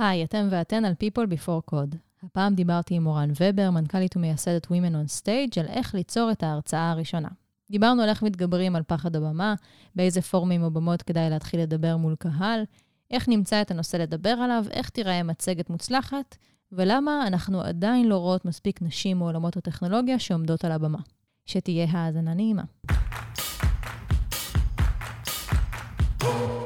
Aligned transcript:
היי, 0.00 0.24
אתם 0.24 0.48
ואתן 0.50 0.84
על 0.84 0.92
People 0.92 1.26
Before 1.26 1.74
Code. 1.74 1.96
הפעם 2.22 2.54
דיברתי 2.54 2.94
עם 2.94 3.02
מורן 3.02 3.30
ובר, 3.40 3.70
מנכ"לית 3.70 4.16
ומייסדת 4.16 4.66
Women 4.66 4.94
on 4.94 5.22
Stage, 5.22 5.60
על 5.60 5.66
איך 5.66 5.94
ליצור 5.94 6.30
את 6.30 6.42
ההרצאה 6.42 6.90
הראשונה. 6.90 7.28
דיברנו 7.70 8.02
על 8.02 8.08
איך 8.08 8.22
מתגברים 8.22 8.76
על 8.76 8.82
פחד 8.82 9.16
הבמה, 9.16 9.54
באיזה 9.94 10.22
פורומים 10.22 10.62
או 10.62 10.70
במות 10.70 11.02
כדאי 11.02 11.30
להתחיל 11.30 11.60
לדבר 11.60 11.96
מול 11.96 12.14
קהל, 12.18 12.62
איך 13.10 13.28
נמצא 13.28 13.62
את 13.62 13.70
הנושא 13.70 13.96
לדבר 13.96 14.30
עליו, 14.30 14.64
איך 14.70 14.88
תיראה 14.88 15.22
מצגת 15.22 15.70
מוצלחת, 15.70 16.36
ולמה 16.72 17.26
אנחנו 17.26 17.60
עדיין 17.60 18.08
לא 18.08 18.16
רואות 18.16 18.44
מספיק 18.44 18.82
נשים 18.82 19.18
מעולמות 19.18 19.56
הטכנולוגיה 19.56 20.18
שעומדות 20.18 20.64
על 20.64 20.72
הבמה. 20.72 20.98
שתהיה 21.46 21.86
האזנה 21.90 22.34
נעימה. 22.34 22.62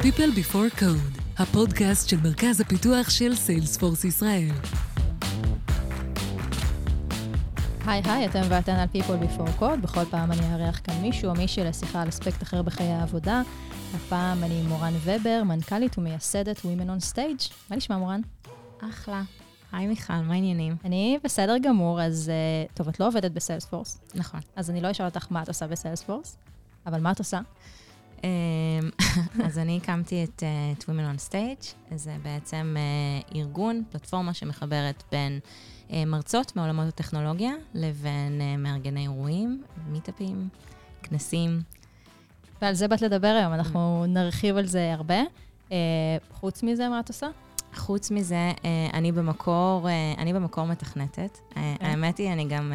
People 0.00 0.32
Before 0.36 0.80
Code, 0.80 1.23
הפודקאסט 1.38 2.08
של 2.08 2.16
מרכז 2.24 2.60
הפיתוח 2.60 3.10
של 3.10 3.34
סיילספורס 3.34 4.04
ישראל. 4.04 4.52
היי 7.86 8.02
היי, 8.04 8.26
אתם 8.26 8.40
ואתן 8.48 8.72
על 8.72 8.88
People 8.94 9.24
Before 9.24 9.60
Code. 9.60 9.76
בכל 9.82 10.04
פעם 10.10 10.32
אני 10.32 10.52
אארח 10.52 10.80
כאן 10.84 10.94
מישהו 11.02 11.30
או 11.30 11.34
מישהי 11.34 11.64
לשיחה 11.64 12.02
על 12.02 12.08
אספקט 12.08 12.42
אחר 12.42 12.62
בחיי 12.62 12.86
העבודה. 12.86 13.42
הפעם 13.94 14.44
אני 14.44 14.62
מורן 14.62 14.92
ובר, 15.04 15.42
מנכ"לית 15.44 15.98
ומייסדת 15.98 16.58
Women 16.58 16.88
on 16.88 17.14
Stage. 17.14 17.52
מה 17.70 17.76
נשמע, 17.76 17.96
מורן? 17.96 18.20
אחלה. 18.90 19.22
היי 19.72 19.86
מיכל, 19.86 20.12
מה 20.12 20.34
העניינים? 20.34 20.76
אני 20.84 21.18
בסדר 21.24 21.58
גמור, 21.58 22.02
אז 22.02 22.30
uh, 22.70 22.76
טוב, 22.76 22.88
את 22.88 23.00
לא 23.00 23.06
עובדת 23.06 23.30
בסיילספורס, 23.30 23.98
נכון. 24.14 24.40
אז 24.56 24.70
אני 24.70 24.80
לא 24.80 24.90
אשאל 24.90 25.06
אותך 25.06 25.26
מה 25.30 25.42
את 25.42 25.48
עושה 25.48 25.66
בסיילספורס, 25.66 26.36
אבל 26.86 27.00
מה 27.00 27.12
את 27.12 27.18
עושה? 27.18 27.40
אמ, 28.24 28.90
אז 29.46 29.58
אני 29.58 29.76
הקמתי 29.82 30.24
את 30.24 30.42
אה, 30.42 30.72
את 30.78 30.82
Women 30.84 31.16
on 31.16 31.30
Stage, 31.30 31.94
זה 31.96 32.16
בעצם 32.22 32.76
אה, 32.76 33.40
ארגון, 33.40 33.82
פלטפורמה 33.90 34.34
שמחברת 34.34 35.02
בין 35.12 35.38
אה, 35.90 36.04
מרצות 36.04 36.56
מעולמות 36.56 36.88
הטכנולוגיה 36.88 37.52
לבין 37.74 38.40
מארגני 38.58 39.02
אירועים, 39.02 39.62
מיטאפים, 39.88 40.48
כנסים. 41.02 41.60
ועל 42.62 42.74
זה 42.74 42.88
באת 42.88 43.02
לדבר 43.02 43.36
היום, 43.40 43.52
אנחנו 43.52 44.04
נרחיב 44.08 44.56
על 44.56 44.66
זה 44.66 44.92
הרבה. 44.92 45.20
חוץ 46.32 46.62
מזה, 46.62 46.88
מה 46.88 47.00
את 47.00 47.08
עושה? 47.08 47.26
חוץ 47.74 48.10
מזה, 48.10 48.52
אני 48.92 49.12
במקור, 49.12 49.88
אני 50.18 50.32
במקור 50.32 50.64
מתכנתת. 50.64 51.38
אה, 51.56 51.72
אוקיי. 51.72 51.88
האמת 51.88 52.18
היא, 52.18 52.32
אני 52.32 52.44
גם 52.44 52.72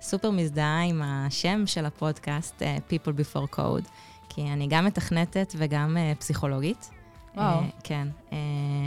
סופר 0.00 0.30
מזדהה 0.30 0.82
עם 0.82 1.02
השם 1.02 1.66
של 1.66 1.86
הפודקאסט, 1.86 2.62
People 2.90 3.12
Before 3.12 3.56
Code, 3.56 3.88
כי 4.32 4.42
אני 4.42 4.66
גם 4.70 4.84
מתכנתת 4.84 5.54
וגם 5.56 5.96
אה, 5.96 6.12
פסיכולוגית. 6.18 6.90
וואו. 7.34 7.58
אה, 7.58 7.66
כן. 7.84 8.08
אה, 8.32 8.38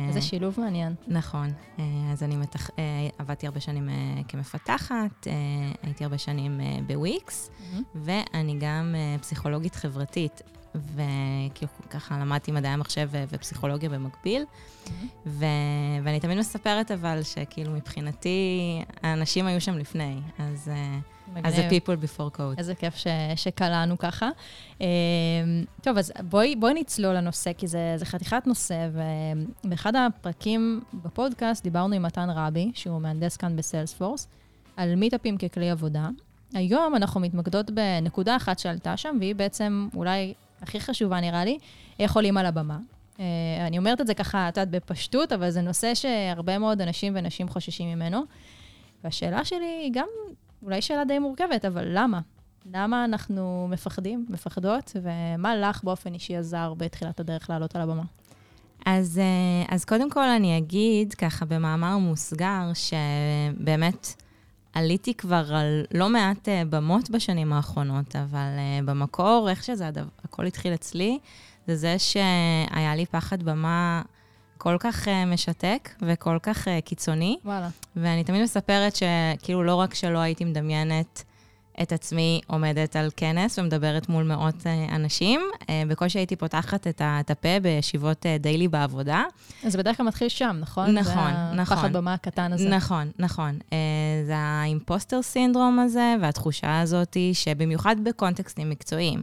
איזה 0.08 0.22
שילוב 0.22 0.59
מעניין. 0.59 0.95
נכון. 1.08 1.49
אה, 1.80 1.83
אז 2.11 2.23
אני 2.23 2.36
מתכ... 2.36 2.69
אה, 2.80 2.83
עבדתי 3.17 3.45
הרבה 3.47 3.59
שנים 3.59 3.89
אה, 3.89 3.94
כמפתחת, 4.27 5.27
אה, 5.27 5.31
הייתי 5.83 6.03
הרבה 6.03 6.17
שנים 6.17 6.61
אה, 6.61 6.77
בוויקס, 6.88 7.49
ואני 7.95 8.58
גם 8.59 8.95
אה, 8.97 9.16
פסיכולוגית 9.21 9.75
חברתית, 9.75 10.41
וכאילו 10.75 11.71
ככה 11.89 12.17
למדתי 12.19 12.52
מדעי 12.52 12.71
המחשב 12.71 13.09
ו- 13.11 13.23
ופסיכולוגיה 13.29 13.89
במקביל, 13.89 14.45
ו- 15.25 15.45
ואני 16.03 16.19
תמיד 16.19 16.38
מספרת 16.38 16.91
אבל 16.91 17.23
שכאילו 17.23 17.71
מבחינתי, 17.71 18.81
האנשים 19.03 19.45
היו 19.45 19.61
שם 19.61 19.77
לפני, 19.77 20.19
אז, 20.39 20.69
אה, 20.69 20.99
אז 21.43 21.55
זה 21.55 21.69
people 21.69 22.05
before 22.05 22.38
code. 22.38 22.57
איזה 22.57 22.75
כיף 22.75 22.95
ש, 22.95 23.07
שקלענו 23.35 23.97
ככה. 23.97 24.30
אה, 24.81 24.88
טוב, 25.81 25.97
אז 25.97 26.11
בואי, 26.30 26.55
בואי 26.55 26.73
נצלול 26.73 27.15
לנושא, 27.15 27.53
כי 27.53 27.67
זה, 27.67 27.93
זה 27.97 28.05
חתיכת 28.05 28.43
נושא, 28.47 28.89
ובאחד 29.63 29.95
הפרקים 29.95 30.81
בפודקאסט 30.93 31.63
דיברנו 31.63 31.95
עם 31.95 32.03
מתן 32.03 32.30
רבי, 32.30 32.71
שהוא 32.73 33.02
מהנדס 33.02 33.37
כאן 33.37 33.55
בסיילספורס, 33.55 34.27
על 34.77 34.95
מיטאפים 34.95 35.37
ככלי 35.37 35.69
עבודה. 35.69 36.09
היום 36.53 36.95
אנחנו 36.95 37.21
מתמקדות 37.21 37.71
בנקודה 37.71 38.35
אחת 38.35 38.59
שעלתה 38.59 38.98
שם, 38.98 39.17
והיא 39.19 39.36
בעצם 39.36 39.87
אולי 39.95 40.33
הכי 40.63 40.79
חשובה 40.79 41.21
נראה 41.21 41.45
לי, 41.45 41.57
איך 41.99 42.15
עולים 42.15 42.37
על 42.37 42.45
הבמה. 42.45 42.77
אה, 43.19 43.25
אני 43.67 43.77
אומרת 43.77 44.01
את 44.01 44.07
זה 44.07 44.13
ככה, 44.13 44.49
את 44.49 44.57
יודעת, 44.57 44.69
בפשטות, 44.69 45.31
אבל 45.31 45.49
זה 45.49 45.61
נושא 45.61 45.95
שהרבה 45.95 46.57
מאוד 46.57 46.81
אנשים 46.81 47.13
ונשים 47.15 47.49
חוששים 47.49 47.89
ממנו. 47.89 48.21
והשאלה 49.03 49.45
שלי 49.45 49.79
היא 49.83 49.91
גם 49.93 50.07
אולי 50.63 50.81
שאלה 50.81 51.05
די 51.05 51.19
מורכבת, 51.19 51.65
אבל 51.65 51.85
למה? 51.91 52.19
למה 52.73 53.05
אנחנו 53.05 53.67
מפחדים, 53.69 54.25
מפחדות, 54.29 54.95
ומה 55.01 55.55
לך 55.55 55.83
באופן 55.83 56.13
אישי 56.13 56.35
עזר 56.35 56.73
בתחילת 56.77 57.19
הדרך 57.19 57.49
לעלות 57.49 57.75
על 57.75 57.81
הבמה? 57.81 58.03
אז, 58.85 59.19
אה, 59.19 59.75
אז 59.75 59.85
קודם 59.85 60.09
כל 60.09 60.23
אני 60.23 60.57
אגיד, 60.57 61.13
ככה 61.13 61.45
במאמר 61.45 61.97
מוסגר, 61.97 62.71
שבאמת 62.73 64.23
עליתי 64.73 65.14
כבר 65.14 65.56
על 65.56 65.86
לא 65.94 66.10
מעט 66.10 66.50
אה, 66.50 66.64
במות 66.70 67.10
בשנים 67.10 67.54
האחרונות, 67.54 68.16
אבל 68.16 68.58
אה, 68.58 68.80
במקור, 68.86 69.50
איך 69.50 69.64
שזה 69.64 69.88
הדבר, 69.88 70.08
הכל 70.23 70.45
התחיל 70.45 70.73
אצלי, 70.73 71.20
זה 71.67 71.76
זה 71.76 72.00
שהיה 72.00 72.95
לי 72.95 73.06
פחד 73.06 73.44
במה 73.44 74.02
כל 74.58 74.76
כך 74.80 75.08
אה, 75.08 75.26
משתק 75.26 75.89
וכל 76.02 76.38
כך 76.44 76.67
אה, 76.67 76.82
קיצוני, 76.82 77.38
וואלה. 77.45 77.70
ואני 77.95 78.23
תמיד 78.23 78.42
מספרת 78.42 78.95
שכאילו 78.95 79.64
לא 79.64 79.76
רק 79.76 79.94
שלא 79.94 80.17
הייתי 80.17 80.45
מדמיינת 80.45 81.23
את 81.82 81.92
עצמי 81.92 82.42
עומדת 82.48 82.95
על 82.95 83.10
כנס 83.17 83.60
ומדברת 83.60 84.10
מול 84.10 84.23
מאות 84.23 84.67
אה, 84.67 84.95
אנשים, 84.95 85.42
אה, 85.70 85.84
בקושי 85.88 86.20
הייתי 86.20 86.36
פותחת 86.36 86.88
את 86.88 87.32
הפה 87.32 87.60
בישיבות 87.61 88.26
אה, 88.26 88.38
דיילי 88.38 88.67
בעבודה. 88.67 89.23
אז 89.64 89.72
זה 89.72 89.78
בדרך 89.78 89.98
כלל 89.98 90.06
מתחיל 90.06 90.30
שם, 90.30 90.58
נכון? 90.60 90.89
נכון, 90.92 91.14
זה 91.14 91.56
נכון. 91.56 91.78
הפחד 91.78 91.94
במה 91.94 92.14
הקטן 92.14 92.54
הזה. 92.54 92.70
נכון, 92.70 93.11
נכון. 93.20 93.60
זה 94.26 94.36
האימפוסטר 94.36 95.22
סינדרום 95.22 95.80
הזה, 95.80 96.16
והתחושה 96.22 96.82
הזאת, 96.82 97.17
שבמיוחד 97.34 97.95
בקונטקסטים 98.04 98.70
מקצועיים, 98.70 99.22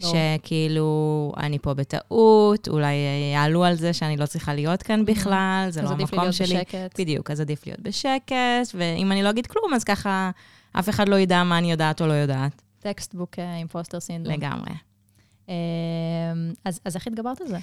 ברור. 0.00 0.14
שכאילו, 0.14 1.32
אני 1.36 1.58
פה 1.58 1.74
בטעות, 1.74 2.68
אולי 2.68 2.94
יעלו 3.34 3.64
על 3.64 3.74
זה 3.74 3.92
שאני 3.92 4.16
לא 4.16 4.26
צריכה 4.26 4.54
להיות 4.54 4.82
כאן 4.82 5.04
בכלל, 5.04 5.66
זה 5.70 5.80
אז 5.80 5.86
לא 5.86 5.94
עדיף 5.94 6.12
לי 6.12 6.18
המקום 6.18 6.18
להיות 6.18 6.34
שלי. 6.34 6.54
בשקט. 6.54 7.00
בדיוק, 7.00 7.30
אז 7.30 7.40
עדיף 7.40 7.66
להיות 7.66 7.80
בשקט, 7.80 8.74
ואם 8.74 9.12
אני 9.12 9.22
לא 9.22 9.30
אגיד 9.30 9.46
כלום, 9.46 9.74
אז 9.74 9.84
ככה 9.84 10.30
אף 10.72 10.88
אחד 10.88 11.08
לא 11.08 11.16
ידע 11.16 11.42
מה 11.44 11.58
אני 11.58 11.70
יודעת 11.70 12.00
או 12.00 12.06
לא 12.06 12.12
יודעת. 12.12 12.62
textbook 12.78 13.38
impostor 13.38 14.00
syndrome. 14.00 14.36
לגמרי. 14.36 14.72
אה, 15.48 15.54
אז 16.64 16.80
אז 16.84 16.96
איך 16.96 17.06
התגברת 17.06 17.40
על 17.40 17.46
זה? 17.46 17.58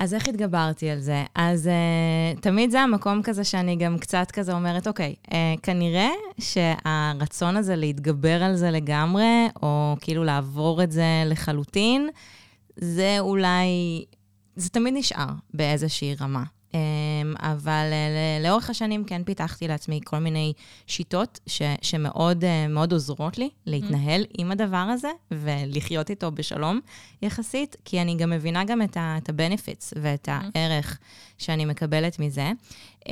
אז 0.00 0.14
איך 0.14 0.28
התגברתי 0.28 0.90
על 0.90 1.00
זה? 1.00 1.24
אז 1.34 1.66
אה, 1.66 2.40
תמיד 2.40 2.70
זה 2.70 2.80
המקום 2.80 3.22
כזה 3.22 3.44
שאני 3.44 3.76
גם 3.76 3.98
קצת 3.98 4.30
כזה 4.30 4.52
אומרת, 4.52 4.86
אוקיי, 4.86 5.14
אה, 5.26 5.30
כנראה 5.62 6.10
שהרצון 6.40 7.56
הזה 7.56 7.76
להתגבר 7.76 8.42
על 8.42 8.56
זה 8.56 8.70
לגמרי, 8.70 9.48
או 9.62 9.96
כאילו 10.00 10.24
לעבור 10.24 10.82
את 10.82 10.92
זה 10.92 11.22
לחלוטין, 11.26 12.08
זה 12.76 13.16
אולי, 13.18 14.04
זה 14.56 14.70
תמיד 14.70 14.94
נשאר 14.96 15.28
באיזושהי 15.54 16.14
רמה. 16.20 16.42
Um, 16.78 17.38
אבל 17.42 17.86
uh, 17.90 18.46
לאורך 18.46 18.70
השנים 18.70 19.04
כן 19.04 19.24
פיתחתי 19.24 19.68
לעצמי 19.68 20.00
כל 20.04 20.18
מיני 20.18 20.52
שיטות 20.86 21.40
ש, 21.46 21.62
שמאוד 21.82 22.44
uh, 22.44 22.46
מאוד 22.68 22.92
עוזרות 22.92 23.38
לי 23.38 23.50
להתנהל 23.66 24.22
mm. 24.22 24.34
עם 24.38 24.50
הדבר 24.50 24.76
הזה 24.76 25.10
ולחיות 25.30 26.10
איתו 26.10 26.30
בשלום 26.30 26.80
יחסית, 27.22 27.76
כי 27.84 28.02
אני 28.02 28.16
גם 28.16 28.30
מבינה 28.30 28.64
גם 28.64 28.82
את 28.82 28.96
ה-benefits 28.96 29.92
ואת 30.02 30.28
הערך 30.32 30.98
שאני 31.38 31.64
מקבלת 31.64 32.18
מזה. 32.18 32.52
Um, 33.04 33.10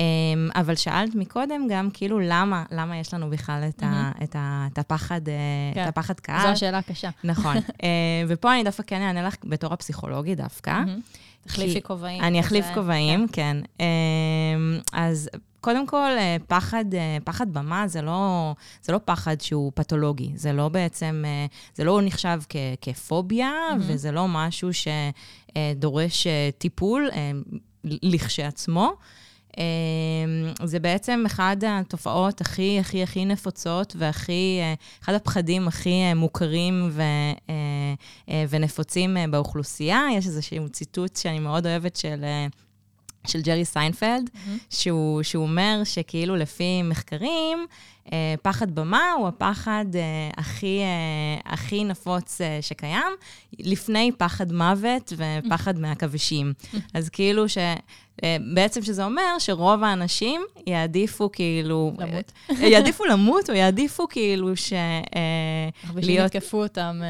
אבל 0.54 0.74
שאלת 0.74 1.14
מקודם 1.14 1.66
גם, 1.70 1.90
כאילו, 1.92 2.18
למה, 2.20 2.64
למה 2.70 2.98
יש 2.98 3.14
לנו 3.14 3.30
בכלל 3.30 3.64
את, 3.68 3.82
ה, 3.82 4.10
את, 4.22 4.36
ה, 4.36 4.66
את, 4.72 4.78
הפחד, 4.78 5.20
uh, 5.24 5.74
כן. 5.74 5.82
את 5.82 5.88
הפחד 5.88 6.20
קהל? 6.20 6.42
זו 6.42 6.48
השאלה 6.48 6.78
הקשה. 6.78 7.10
נכון. 7.24 7.56
uh, 7.56 7.82
ופה 8.28 8.54
אני 8.54 8.64
דווקא 8.64 8.82
כן 8.86 9.02
אענה 9.02 9.22
לך 9.22 9.34
בתור 9.44 9.72
הפסיכולוגית 9.72 10.38
דווקא. 10.38 10.82
תחליפי 11.46 11.82
כובעים. 11.82 12.22
אני. 12.22 12.40
אחליף 12.40 12.66
כובעים, 12.74 13.26
כן. 13.32 13.56
אמ, 13.80 13.86
אז 14.92 15.30
קודם 15.60 15.86
כל, 15.86 16.10
אה, 16.18 16.36
פחד, 16.46 16.84
אה, 16.94 17.16
פחד 17.24 17.52
במה 17.52 17.88
זה 17.88 18.02
לא, 18.02 18.52
זה 18.82 18.92
לא 18.92 19.00
פחד 19.04 19.40
שהוא 19.40 19.72
פתולוגי, 19.74 20.32
זה 20.34 20.52
לא 20.52 20.68
בעצם, 20.68 21.24
אה, 21.26 21.46
זה 21.74 21.84
לא 21.84 22.00
נחשב 22.02 22.40
כ, 22.48 22.56
כפוביה, 22.80 23.52
מהמם. 23.70 23.82
וזה 23.86 24.12
לא 24.12 24.28
משהו 24.28 24.68
שדורש 24.72 26.26
אה, 26.26 26.50
טיפול 26.58 27.10
אה, 27.12 27.30
לכשעצמו. 27.84 28.92
אמ, 29.58 29.62
זה 30.64 30.80
בעצם 30.80 31.22
אחד 31.26 31.56
התופעות 31.66 32.40
הכי, 32.40 32.78
הכי, 32.80 33.02
הכי 33.02 33.24
נפוצות 33.24 33.96
והכי, 33.98 34.58
אה, 34.60 34.74
אחד 35.02 35.14
הפחדים 35.14 35.68
הכי 35.68 35.90
אה, 35.90 36.14
מוכרים 36.14 36.88
ו, 36.92 37.02
אה, 38.28 38.44
ונפוצים 38.48 39.16
באוכלוסייה. 39.30 40.06
יש 40.12 40.26
איזשהו 40.26 40.68
ציטוט 40.68 41.16
שאני 41.16 41.38
מאוד 41.38 41.66
אוהבת 41.66 41.96
של... 41.96 42.24
של 43.26 43.40
ג'רי 43.40 43.64
סיינפלד, 43.64 44.30
אהם. 44.34 44.58
שהוא, 44.70 45.22
שהוא 45.22 45.42
אומר 45.42 45.80
שכאילו 45.84 46.36
לפי 46.36 46.82
מחקרים, 46.82 47.66
אה, 48.12 48.34
פחד 48.42 48.74
במה 48.74 49.12
הוא 49.12 49.28
הפחד 49.28 49.84
אה, 49.94 50.30
הכי, 50.36 50.80
אה, 50.80 51.52
הכי 51.52 51.84
נפוץ 51.84 52.40
אה, 52.40 52.58
שקיים, 52.60 53.12
לפני 53.58 54.10
פחד 54.18 54.52
מוות 54.52 55.12
ופחד 55.16 55.78
מהכבישים. 55.78 56.52
אז 56.94 57.08
כאילו 57.08 57.48
ש... 57.48 57.58
אה, 58.24 58.36
בעצם 58.54 58.82
שזה 58.82 59.04
אומר 59.04 59.38
שרוב 59.38 59.84
האנשים 59.84 60.42
יעדיפו 60.66 61.32
כאילו... 61.32 61.92
למות. 61.98 62.32
אה, 62.50 62.66
יעדיפו 62.66 63.04
למות, 63.04 63.50
או 63.50 63.54
יעדיפו 63.54 64.08
כאילו 64.08 64.56
ש... 64.56 64.72
אה, 64.72 65.68
הרבה 65.86 66.00
להיות- 66.00 66.32
שיתקפו 66.32 66.62
אותם. 66.62 67.00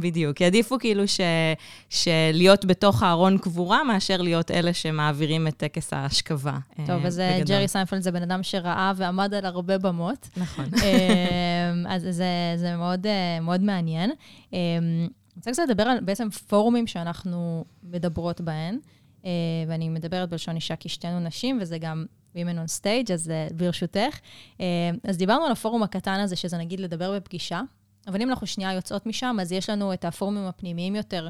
בדיוק. 0.00 0.40
יעדיפו 0.40 0.78
כאילו 0.78 1.08
ש... 1.08 1.20
שלהיות 1.90 2.64
בתוך 2.64 3.02
הארון 3.02 3.38
קבורה, 3.38 3.84
מאשר 3.84 4.22
להיות 4.22 4.50
אלה 4.50 4.74
שמעבירים 4.74 5.48
את 5.48 5.56
טקס 5.56 5.92
ההשכבה. 5.92 6.58
טוב, 6.86 7.06
אז 7.06 7.22
בגדול. 7.34 7.56
ג'רי 7.56 7.68
סיינפלד 7.68 8.02
זה 8.02 8.10
בן 8.10 8.22
אדם 8.22 8.42
שראה 8.42 8.92
ועמד 8.96 9.34
על 9.34 9.44
הרבה 9.44 9.78
במות. 9.78 10.28
נכון. 10.36 10.64
אז 11.88 12.06
זה, 12.10 12.26
זה 12.56 12.76
מאוד, 12.76 13.06
מאוד 13.42 13.60
מעניין. 13.62 14.10
אני 14.52 15.08
רוצה 15.36 15.52
קצת 15.52 15.62
לדבר 15.68 15.82
על 15.82 16.00
בעצם 16.00 16.30
פורומים 16.30 16.86
שאנחנו 16.86 17.64
מדברות 17.82 18.40
בהן, 18.40 18.78
ואני 19.68 19.88
מדברת 19.88 20.28
בלשון 20.28 20.54
אישה 20.56 20.76
כי 20.76 20.88
שתינו 20.88 21.20
נשים, 21.20 21.58
וזה 21.60 21.78
גם 21.78 22.06
Women 22.34 22.56
on 22.66 22.80
Stage, 22.80 23.12
אז 23.12 23.30
אה, 23.30 23.48
ברשותך. 23.56 24.18
אה, 24.60 24.90
אז 25.04 25.16
דיברנו 25.16 25.44
על 25.44 25.52
הפורום 25.52 25.82
הקטן 25.82 26.20
הזה, 26.20 26.36
שזה 26.36 26.58
נגיד 26.58 26.80
לדבר 26.80 27.16
בפגישה, 27.16 27.60
אבל 28.06 28.22
אם 28.22 28.28
אנחנו 28.28 28.46
שנייה 28.46 28.72
יוצאות 28.72 29.06
משם, 29.06 29.36
אז 29.40 29.52
יש 29.52 29.70
לנו 29.70 29.92
את 29.92 30.04
הפורומים 30.04 30.44
הפנימיים 30.44 30.96
יותר 30.96 31.28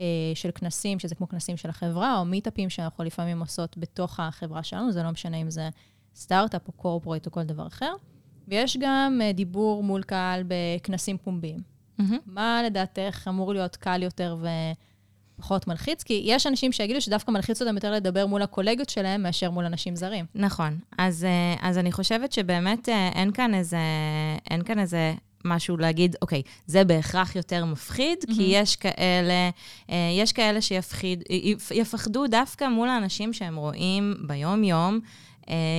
אה, 0.00 0.06
של 0.34 0.50
כנסים, 0.54 0.98
שזה 0.98 1.14
כמו 1.14 1.28
כנסים 1.28 1.56
של 1.56 1.68
החברה, 1.68 2.18
או 2.18 2.24
מיטאפים 2.24 2.70
שאנחנו 2.70 3.04
לפעמים 3.04 3.40
עושות 3.40 3.78
בתוך 3.78 4.20
החברה 4.20 4.62
שלנו, 4.62 4.92
זה 4.92 5.02
לא 5.02 5.10
משנה 5.10 5.36
אם 5.36 5.50
זה 5.50 5.68
סטארט-אפ 6.14 6.68
או 6.68 6.72
קורפורט 6.72 7.26
או 7.26 7.30
כל 7.32 7.42
דבר 7.42 7.66
אחר. 7.66 7.92
ויש 8.48 8.76
גם 8.80 9.20
אה, 9.22 9.32
דיבור 9.32 9.82
מול 9.82 10.02
קהל 10.02 10.44
בכנסים 10.48 11.18
פומביים. 11.18 11.62
מהמם. 11.98 12.18
מה 12.26 12.62
לדעתך 12.66 13.28
אמור 13.28 13.52
להיות 13.52 13.76
קל 13.76 14.02
יותר 14.02 14.36
ופחות 15.40 15.66
מלחיץ? 15.66 16.02
כי 16.02 16.22
יש 16.24 16.46
אנשים 16.46 16.72
שיגידו 16.72 17.00
שדווקא 17.00 17.30
מלחיץ 17.30 17.62
אותם 17.62 17.74
יותר 17.74 17.92
לדבר 17.92 18.26
מול 18.26 18.42
הקולגות 18.42 18.88
שלהם 18.88 19.22
מאשר 19.22 19.50
מול 19.50 19.64
אנשים 19.64 19.96
זרים. 19.96 20.24
נכון. 20.34 20.78
אז, 20.98 21.24
אה, 21.24 21.68
אז 21.68 21.78
אני 21.78 21.92
חושבת 21.92 22.32
שבאמת 22.32 22.88
אה, 22.88 23.08
אין 23.08 23.32
כאן 23.32 23.54
איזה, 23.54 23.78
אין 24.50 24.62
כאן 24.64 24.78
איזה 24.78 25.14
משהו 25.44 25.76
להגיד, 25.76 26.16
אוקיי, 26.22 26.42
זה 26.66 26.84
בהכרח 26.84 27.36
יותר 27.36 27.64
מפחיד, 27.64 28.18
אהם. 28.22 28.34
כי 28.34 28.42
יש 28.42 28.76
כאלה, 28.76 29.50
אה, 29.90 30.10
יש 30.18 30.32
כאלה 30.32 30.60
שיפחיד, 30.60 31.22
יפ- 31.30 31.72
יפחדו 31.74 32.26
דווקא 32.26 32.68
מול 32.68 32.88
האנשים 32.88 33.32
שהם 33.32 33.56
רואים 33.56 34.14
ביום-יום, 34.26 35.00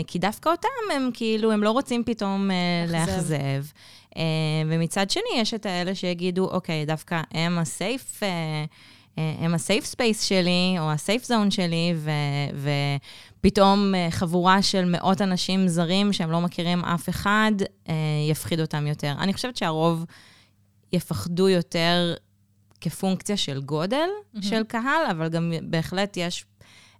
כי 0.07 0.19
דווקא 0.19 0.49
אותם 0.49 0.67
הם 0.95 1.09
כאילו, 1.13 1.51
הם 1.51 1.63
לא 1.63 1.71
רוצים 1.71 2.03
פתאום 2.03 2.49
לאכזב. 2.87 3.65
ומצד 4.67 5.09
שני, 5.09 5.23
יש 5.35 5.53
את 5.53 5.65
האלה 5.65 5.95
שיגידו, 5.95 6.49
אוקיי, 6.49 6.85
דווקא 6.85 7.21
הם 7.31 7.57
ה 7.57 7.65
safe... 7.65 8.21
אה, 9.17 9.35
הם 9.39 9.53
ה 9.53 9.60
safe 9.60 9.85
space 9.85 10.23
שלי, 10.23 10.75
או 10.79 10.91
ה 10.91 10.98
safe 10.98 11.25
zone 11.25 11.51
שלי, 11.51 11.93
ו, 11.95 12.11
ופתאום 13.39 13.95
אה, 13.95 14.07
חבורה 14.11 14.61
של 14.61 14.85
מאות 14.85 15.21
אנשים 15.21 15.67
זרים 15.67 16.13
שהם 16.13 16.31
לא 16.31 16.41
מכירים 16.41 16.85
אף 16.85 17.09
אחד, 17.09 17.51
אה, 17.89 17.93
יפחיד 18.29 18.59
אותם 18.59 18.87
יותר. 18.87 19.13
אני 19.19 19.33
חושבת 19.33 19.57
שהרוב 19.57 20.05
יפחדו 20.93 21.49
יותר 21.49 22.15
כפונקציה 22.81 23.37
של 23.37 23.61
גודל 23.61 24.09
מהמם. 24.33 24.43
של 24.43 24.63
קהל, 24.63 25.05
אבל 25.11 25.29
גם 25.29 25.53
בהחלט 25.61 26.17
יש... 26.17 26.45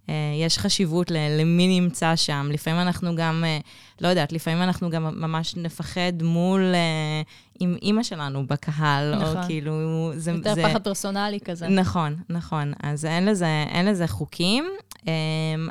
אה, 0.08 0.14
יש 0.44 0.58
חשיבות 0.58 1.10
ל- 1.10 1.40
למי 1.40 1.80
נמצא 1.80 2.16
שם. 2.16 2.48
לפעמים 2.52 2.80
אנחנו 2.80 3.16
גם, 3.16 3.44
אה, 3.46 3.58
לא 4.00 4.08
יודעת, 4.08 4.32
לפעמים 4.32 4.62
אנחנו 4.62 4.90
גם 4.90 5.20
ממש 5.20 5.56
נפחד 5.56 6.12
מול, 6.22 6.60
אה, 6.74 7.22
עם 7.60 7.76
אימא 7.82 8.02
שלנו 8.02 8.46
בקהל, 8.46 9.14
נכון. 9.14 9.36
או 9.36 9.42
כאילו, 9.46 9.72
זה... 10.14 10.30
יותר 10.30 10.54
זה, 10.54 10.62
פחד 10.68 10.82
פרסונלי 10.84 11.40
כזה. 11.40 11.68
נכון, 11.68 12.16
נכון. 12.30 12.72
אז 12.82 13.04
אין 13.04 13.24
לזה, 13.26 13.64
אין 13.68 13.86
לזה 13.86 14.06
חוקים, 14.06 14.64
אמ, 15.06 15.10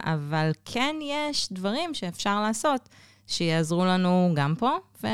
אבל 0.04 0.52
כן 0.66 0.96
יש 1.02 1.48
דברים 1.52 1.94
שאפשר 1.94 2.42
לעשות 2.42 2.90
שיעזרו 3.28 3.86
לנו 3.86 4.32
גם 4.36 4.56
פה 4.58 4.70
ו- 5.04 5.08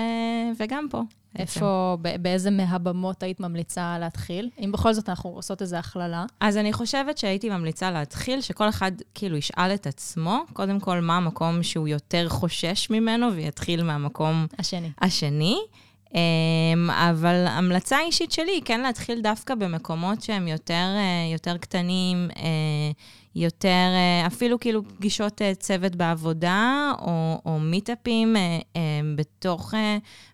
וגם 0.59 0.87
פה. 0.89 1.01
איפה, 1.37 1.97
ב- 2.01 2.21
באיזה 2.21 2.51
מהבמות 2.51 3.23
היית 3.23 3.39
ממליצה 3.39 3.99
להתחיל? 3.99 4.49
אם 4.59 4.71
בכל 4.71 4.93
זאת 4.93 5.09
אנחנו 5.09 5.29
עושות 5.29 5.61
איזו 5.61 5.75
הכללה. 5.75 6.25
אז 6.39 6.57
אני 6.57 6.73
חושבת 6.73 7.17
שהייתי 7.17 7.49
ממליצה 7.49 7.91
להתחיל, 7.91 8.41
שכל 8.41 8.69
אחד 8.69 8.91
כאילו 9.13 9.37
ישאל 9.37 9.73
את 9.73 9.87
עצמו, 9.87 10.39
קודם 10.53 10.79
כל, 10.79 10.99
מה 10.99 11.17
המקום 11.17 11.63
שהוא 11.63 11.87
יותר 11.87 12.29
חושש 12.29 12.89
ממנו, 12.89 13.33
ויתחיל 13.33 13.83
מהמקום 13.83 14.47
השני. 14.59 14.91
השני. 15.01 15.57
אמ, 16.15 16.89
אבל 16.89 17.45
המלצה 17.47 17.99
אישית 17.99 18.31
שלי 18.31 18.51
היא 18.51 18.61
כן 18.65 18.81
להתחיל 18.81 19.21
דווקא 19.21 19.55
במקומות 19.55 20.21
שהם 20.21 20.47
יותר, 20.47 20.73
אה, 20.73 21.31
יותר 21.33 21.57
קטנים, 21.57 22.29
אה, 22.37 22.91
יותר, 23.35 23.67
אה, 23.67 24.27
אפילו 24.27 24.59
כאילו 24.59 24.83
פגישות 24.97 25.41
צוות 25.59 25.95
בעבודה, 25.95 26.91
או, 27.01 27.41
או 27.45 27.59
מיטאפים 27.59 28.35
בתוך, 29.15 29.73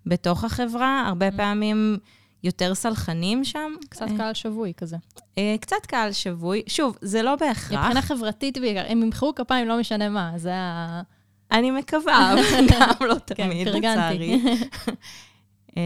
בתוך 0.05 0.43
החברה, 0.43 1.03
הרבה 1.07 1.31
פעמים 1.31 1.97
יותר 2.43 2.75
סלחנים 2.75 3.43
שם. 3.43 3.71
קצת 3.89 4.07
קהל 4.17 4.33
שבוי 4.33 4.73
כזה. 4.77 4.97
קצת 5.61 5.85
קהל 5.87 6.11
שבוי. 6.11 6.61
שוב, 6.67 6.97
זה 7.01 7.21
לא 7.21 7.35
בהכרח. 7.35 7.79
מבחינה 7.79 8.01
חברתית 8.01 8.57
בעיקר, 8.57 8.83
הם 8.87 9.03
ימחאו 9.03 9.35
כפיים, 9.35 9.67
לא 9.67 9.79
משנה 9.79 10.09
מה, 10.09 10.31
זה 10.35 10.53
ה... 10.55 11.01
אני 11.51 11.71
מקווה, 11.71 12.31
אבל 12.33 12.65
גם 12.71 13.07
לא 13.07 13.15
כן, 13.35 13.49
תמיד. 13.49 13.67
לצערי. 13.67 14.39
אה, 15.77 15.81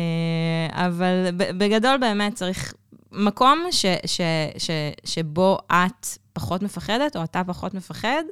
אבל 0.86 1.26
בגדול 1.38 1.98
באמת 1.98 2.34
צריך 2.34 2.74
מקום 3.12 3.66
ש, 3.72 3.86
ש, 4.06 4.22
ש, 4.58 4.70
שבו 5.06 5.58
את 5.74 6.06
פחות 6.34 6.62
מפחדת, 6.62 7.16
או 7.18 7.24
אתה 7.24 7.42
פחות 7.48 7.74
מפחד, 7.74 8.24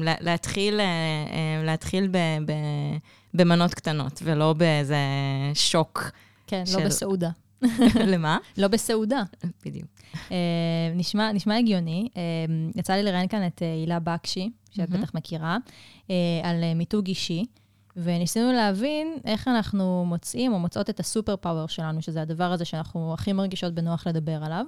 לה- 0.00 0.14
להתחיל, 0.20 0.80
אה, 0.80 0.86
להתחיל 1.64 2.08
ב, 2.08 2.16
ב, 2.46 2.52
במנות 3.34 3.74
קטנות, 3.74 4.20
ולא 4.24 4.52
באיזה 4.52 4.96
שוק. 5.54 6.10
כן, 6.46 6.66
של- 6.66 6.78
לא 6.78 6.84
בסעודה. 6.84 7.30
למה? 8.12 8.38
לא 8.58 8.68
בסעודה. 8.68 9.22
בדיוק. 9.66 9.86
אה, 10.30 10.36
נשמע, 10.94 11.32
נשמע 11.32 11.56
הגיוני. 11.56 12.08
אה, 12.16 12.22
יצא 12.76 12.92
לי 12.92 13.02
לראיין 13.02 13.28
כאן 13.28 13.46
את 13.46 13.62
הילה 13.62 13.98
בקשי, 13.98 14.50
שאת 14.70 14.90
מהמם. 14.90 15.02
בטח 15.02 15.14
מכירה, 15.14 15.56
אה, 16.10 16.14
על 16.42 16.74
מיתוג 16.74 17.06
אישי, 17.06 17.44
וניסינו 17.96 18.52
להבין 18.52 19.18
איך 19.24 19.48
אנחנו 19.48 20.04
מוצאים 20.06 20.52
או 20.52 20.58
מוצאות 20.58 20.90
את 20.90 21.00
הסופר 21.00 21.36
פאוור 21.36 21.66
שלנו, 21.66 22.02
שזה 22.02 22.22
הדבר 22.22 22.52
הזה 22.52 22.64
שאנחנו 22.64 23.14
הכי 23.14 23.32
מרגישות 23.32 23.74
בנוח 23.74 24.06
לדבר 24.06 24.44
עליו. 24.44 24.64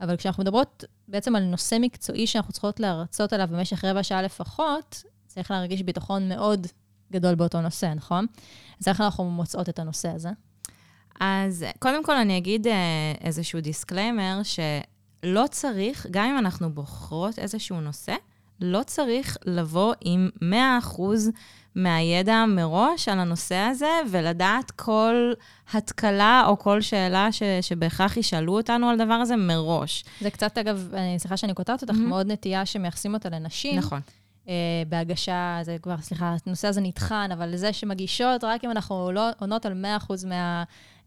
אבל 0.00 0.16
כשאנחנו 0.16 0.42
מדברות 0.42 0.84
בעצם 1.08 1.36
על 1.36 1.42
נושא 1.42 1.76
מקצועי 1.80 2.26
שאנחנו 2.26 2.52
צריכות 2.52 2.80
להרצות 2.80 3.32
עליו 3.32 3.48
במשך 3.52 3.84
רבע 3.84 4.02
שעה 4.02 4.22
לפחות, 4.22 5.02
צריך 5.26 5.50
להרגיש 5.50 5.82
ביטחון 5.82 6.28
מאוד 6.28 6.66
גדול 7.12 7.34
באותו 7.34 7.60
נושא, 7.60 7.92
נכון? 7.96 8.26
אז 8.80 8.88
איך 8.88 9.00
אנחנו 9.00 9.30
מוצאות 9.30 9.68
את 9.68 9.78
הנושא 9.78 10.08
הזה? 10.08 10.30
אז 11.20 11.64
קודם 11.78 12.04
כל 12.04 12.16
אני 12.16 12.38
אגיד 12.38 12.66
אה, 12.66 13.12
איזשהו 13.20 13.60
disclaimer, 13.60 14.40
שלא 14.42 15.44
צריך, 15.50 16.06
גם 16.10 16.24
אם 16.24 16.38
אנחנו 16.38 16.74
בוחרות 16.74 17.38
איזשהו 17.38 17.80
נושא, 17.80 18.14
לא 18.60 18.82
צריך 18.86 19.36
לבוא 19.44 19.94
עם 20.00 20.28
100% 20.40 21.00
מהידע 21.74 22.44
מראש 22.48 23.08
על 23.08 23.18
הנושא 23.18 23.54
הזה, 23.56 23.88
ולדעת 24.10 24.70
כל 24.70 25.32
התקלה 25.74 26.44
או 26.46 26.58
כל 26.58 26.80
שאלה 26.80 27.32
ש, 27.32 27.42
שבהכרח 27.60 28.16
ישאלו 28.16 28.56
אותנו 28.56 28.88
על 28.88 29.00
הדבר 29.00 29.14
הזה 29.14 29.36
מראש. 29.36 30.04
זה 30.20 30.30
קצת, 30.30 30.58
אגב, 30.58 30.88
אני- 30.94 31.18
סליחה 31.18 31.36
שאני 31.36 31.54
קוטעת 31.54 31.82
אותך, 31.82 31.94
מהמם. 31.94 32.08
מאוד 32.08 32.32
נטייה 32.32 32.66
שמייחסים 32.66 33.14
אותה 33.14 33.28
לנשים. 33.28 33.78
נכון. 33.78 34.00
אה, 34.48 34.54
בהגשה, 34.88 35.58
זה 35.62 35.76
כבר, 35.82 35.96
סליחה, 36.00 36.36
הנושא 36.46 36.68
הזה 36.68 36.80
נטחן, 36.80 37.28
אבל 37.32 37.56
זה 37.56 37.72
שמגישות, 37.72 38.44
רק 38.44 38.64
אם 38.64 38.70
אנחנו 38.70 39.12
לא 39.12 39.28
עונות 39.38 39.66
על 39.66 39.74
100% 39.74 40.24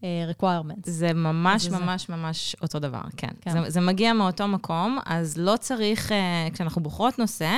מה-requirements. 0.03 0.81
זה 0.89 1.13
ממש 1.13 1.63
זה 1.63 1.69
זה. 1.69 1.79
ממש 1.79 2.10
ממש 2.10 2.55
אותו 2.62 2.79
דבר, 2.79 3.01
כן. 3.17 3.27
כן. 3.41 3.51
זה, 3.51 3.69
זה 3.69 3.81
מגיע 3.81 4.13
מאותו 4.13 4.48
מקום, 4.48 5.00
אז 5.05 5.38
לא 5.38 5.57
צריך, 5.60 6.12
אה, 6.12 6.48
כשאנחנו 6.53 6.83
בוחרות 6.83 7.19
נושא, 7.19 7.55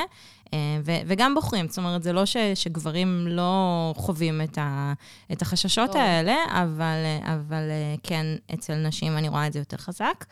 אה, 0.53 0.79
ו, 0.85 0.91
וגם 1.07 1.35
בוחרים, 1.35 1.67
זאת 1.67 1.77
אומרת, 1.77 2.03
זה 2.03 2.13
לא 2.13 2.25
ש, 2.25 2.37
שגברים 2.55 3.27
לא 3.27 3.93
חווים 3.97 4.41
את, 4.41 4.57
ה, 4.57 4.93
את 5.31 5.41
החששות 5.41 5.89
ברור. 5.89 6.01
האלה, 6.01 6.35
אבל, 6.49 7.03
אה, 7.05 7.33
אבל 7.33 7.69
אה, 7.69 7.95
כן, 8.03 8.25
אצל 8.53 8.75
נשים 8.75 9.17
אני 9.17 9.29
רואה 9.29 9.47
את 9.47 9.53
זה 9.53 9.59
יותר 9.59 9.77
חזק. 9.77 10.25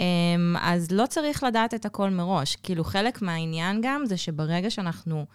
אמ, 0.00 0.56
אז 0.60 0.90
לא 0.90 1.06
צריך 1.06 1.42
לדעת 1.42 1.74
את 1.74 1.86
הכל 1.86 2.10
מראש. 2.10 2.56
כאילו, 2.56 2.84
חלק 2.84 3.22
מהעניין 3.22 3.80
גם 3.82 4.06
זה 4.06 4.16
שברגע 4.16 4.70
שאנחנו 4.70 5.26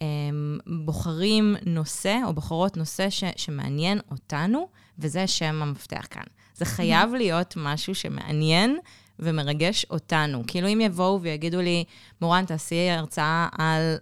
אמ, 0.00 0.58
בוחרים 0.84 1.56
נושא, 1.66 2.18
או 2.24 2.32
בוחרות 2.32 2.76
נושא 2.76 3.10
ש, 3.10 3.24
שמעניין 3.36 4.00
אותנו, 4.10 4.68
וזה 4.98 5.26
שם 5.26 5.62
המפתח 5.62 6.06
כאן. 6.10 6.22
זה 6.54 6.64
חייב 6.64 7.14
להיות 7.14 7.54
משהו 7.56 7.94
שמעניין 7.94 8.78
ומרגש 9.18 9.86
אותנו. 9.90 10.42
כאילו, 10.46 10.68
אם 10.68 10.80
יבואו 10.80 11.22
ויגידו 11.22 11.60
לי, 11.60 11.84
מורן, 12.20 12.44
תעשי 12.44 12.90
הרצאה 12.90 13.48
על 13.58 13.96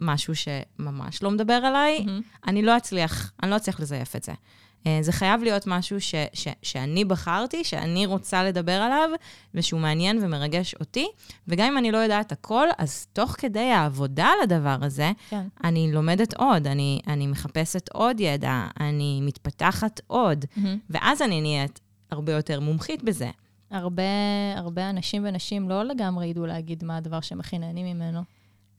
משהו 0.00 0.34
שממש 0.34 1.22
לא 1.22 1.30
מדבר 1.30 1.60
אליי, 1.68 2.04
מהמם. 2.04 2.20
אני 2.46 2.62
לא 2.62 2.76
אצליח, 2.76 3.32
אני 3.42 3.50
לא 3.50 3.56
אצליח 3.56 3.80
לזייף 3.80 4.16
את 4.16 4.22
זה. 4.22 4.32
אה, 4.86 4.98
זה 5.02 5.12
חייב 5.12 5.42
להיות 5.42 5.66
משהו 5.66 6.00
ש, 6.00 6.14
ש, 6.32 6.48
שאני 6.62 7.04
בחרתי, 7.04 7.64
שאני 7.64 8.06
רוצה 8.06 8.44
לדבר 8.44 8.72
עליו, 8.72 9.08
ושהוא 9.54 9.80
מעניין 9.80 10.24
ומרגש 10.24 10.74
אותי. 10.74 11.08
וגם 11.48 11.66
אם 11.66 11.78
אני 11.78 11.92
לא 11.92 11.98
יודעת 11.98 12.32
הכל, 12.32 12.68
אז 12.78 13.06
תוך 13.12 13.30
כדי 13.38 13.70
העבודה 13.70 14.26
על 14.26 14.38
הדבר 14.42 14.76
הזה, 14.82 15.12
כן. 15.30 15.46
אני 15.64 15.92
לומדת 15.92 16.34
עוד, 16.34 16.66
אני, 16.66 17.00
אני 17.06 17.26
מחפשת 17.26 17.88
עוד 17.92 18.20
ידע, 18.20 18.66
אני 18.80 19.20
מתפתחת 19.22 20.00
עוד, 20.06 20.44
מהמם. 20.56 20.78
ואז 20.90 21.22
אני 21.22 21.40
נהיית 21.40 21.80
הרבה 22.10 22.32
יותר 22.32 22.60
מומחית 22.60 23.02
בזה. 23.02 23.30
הרבה, 23.70 24.02
הרבה 24.56 24.90
אנשים 24.90 25.24
ונשים 25.28 25.68
לא 25.68 25.82
לגמרי 25.82 26.26
ידעו 26.26 26.46
להגיד 26.46 26.84
מה 26.84 26.96
הדבר 26.96 27.20
שהם 27.20 27.40
הכי 27.40 27.58
נהנים 27.58 27.86
ממנו. 27.86 28.20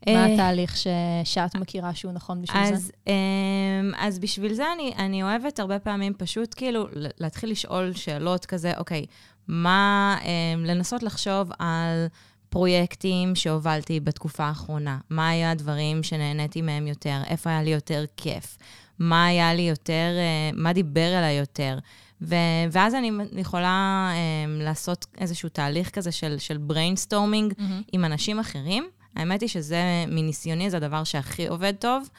אה, 0.08 0.14
מה 0.14 0.26
התהליך 0.26 0.78
ש... 0.78 0.88
שאת 1.24 1.56
מכירה 1.56 1.96
שהוא 1.96 2.12
נכון 2.12 2.42
בשביל 2.42 2.62
אז, 2.62 2.86
זה? 2.86 2.92
אמ, 3.08 3.92
אז 3.98 4.20
בשביל 4.20 4.54
זה 4.54 4.64
אני, 4.76 4.94
אני 4.98 5.24
אוהבת 5.24 5.60
הרבה 5.60 5.80
פעמים 5.80 6.14
פשוט 6.18 6.54
כאילו 6.58 6.88
להתחיל 6.94 7.52
לשאול 7.52 7.94
שאלות 7.94 8.46
כזה, 8.46 8.74
אוקיי, 8.78 9.06
מה, 9.48 10.18
אמ, 10.24 10.66
לנסות 10.66 11.04
לחשוב 11.04 11.52
על 11.60 12.08
פרויקטים 12.50 13.36
שהובלתי 13.36 14.00
בתקופה 14.00 14.44
האחרונה, 14.44 14.98
מה 15.10 15.30
היה 15.30 15.52
הדברים 15.52 16.04
שנהניתי 16.04 16.62
מהם 16.62 16.88
יותר, 16.88 17.22
איפה 17.28 17.50
היה 17.50 17.64
לי 17.64 17.70
יותר 17.70 18.06
כיף, 18.18 18.58
מה 19.00 19.26
היה 19.26 19.54
לי 19.54 19.62
יותר, 19.62 20.10
אה, 20.18 20.52
מה 20.54 20.74
דיבר 20.74 21.18
אליי 21.18 21.38
יותר. 21.38 21.80
ו- 22.22 22.36
ואז 22.72 22.96
אני 22.96 23.12
יכולה 23.38 24.10
um, 24.14 24.64
לעשות 24.64 25.06
איזשהו 25.18 25.50
תהליך 25.50 25.90
כזה 25.90 26.12
של, 26.12 26.36
של 26.40 26.58
brainstorming 26.70 27.54
מהמם. 27.58 27.82
עם 27.92 28.06
אנשים 28.06 28.40
אחרים. 28.40 28.90
האמת 29.20 29.42
היא 29.42 29.50
שזה, 29.50 29.82
מניסיוני, 30.08 30.70
זה 30.70 30.78
הדבר 30.78 31.04
שהכי 31.04 31.48
עובד 31.48 31.74
טוב. 31.80 32.10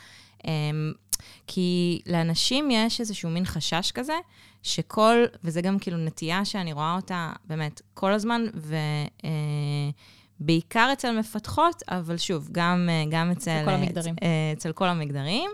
אמ, 0.46 0.92
כי 1.46 2.00
לאנשים 2.06 2.70
יש 2.70 3.00
איזשהו 3.00 3.30
מין 3.30 3.44
חשש 3.44 3.92
כזה, 3.94 4.18
שכל, 4.62 5.24
וזה 5.44 5.60
גם 5.60 5.78
כאילו 5.78 5.96
נטייה 5.96 6.44
שאני 6.44 6.72
רואה 6.72 6.96
אותה 6.96 7.32
באמת 7.44 7.82
כל 7.94 8.12
הזמן, 8.12 8.42
ובעיקר 10.40 10.90
אצל 10.92 11.18
מפתחות, 11.18 11.82
אבל 11.88 12.16
שוב, 12.16 12.48
גם, 12.52 12.88
אה, 12.90 13.04
גם 13.10 13.30
אצל... 13.30 13.62
כל 13.64 13.70
המגדרים. 13.70 14.14
אה, 14.22 14.52
אצל 14.52 14.72
כל 14.72 14.86
המגדרים. 14.86 15.50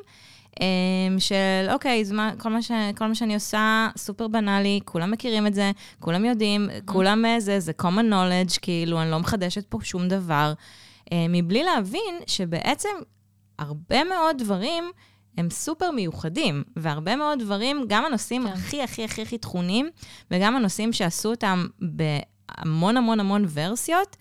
אמ, 0.61 1.19
של 1.19 1.67
אוקיי, 1.73 2.01
אז 2.01 2.13
מה, 2.13 2.33
כל, 2.39 2.49
מה 2.49 2.63
ש, 2.63 2.71
כל 2.97 3.07
מה 3.07 3.15
שאני 3.15 3.35
עושה 3.35 3.89
סופר 3.97 4.29
בנאלי, 4.29 4.81
כולם 4.85 5.11
מכירים 5.11 5.47
את 5.47 5.55
זה, 5.55 5.71
כולם 6.01 6.25
יודעים, 6.25 6.69
כולם 6.85 7.25
אה, 7.25 7.41
זה, 7.41 7.61
זה 7.61 7.73
common 7.83 8.13
knowledge, 8.13 8.59
כאילו, 8.63 9.03
אני 9.03 9.11
לא 9.11 9.19
מחדשת 9.19 9.67
פה 9.69 9.79
שום 9.83 10.09
דבר, 10.09 10.53
אה, 10.53 10.55
מבלי 11.15 11.63
להבין 11.63 12.15
שבעצם 12.27 12.89
הרבה 13.59 14.05
מאוד 14.05 14.39
דברים 14.39 14.85
הם 15.39 15.51
סופר 15.51 15.91
מיוחדים, 15.91 16.65
והרבה 16.77 17.17
מאוד 17.17 17.39
דברים, 17.39 17.85
גם 17.89 18.05
הנושאים 18.05 18.43
כן. 18.43 18.49
כן. 18.49 18.55
הכי 18.55 18.83
הכי 18.83 19.05
הכי 19.05 19.23
הכי 19.23 19.39
תכונים, 19.39 19.89
וגם 20.31 20.57
הנושאים 20.57 20.93
שעשו 20.93 21.31
אותם 21.31 21.67
בהמון 21.81 22.97
המון 22.97 23.21
המון 23.21 23.45
ורסיות, 23.53 24.17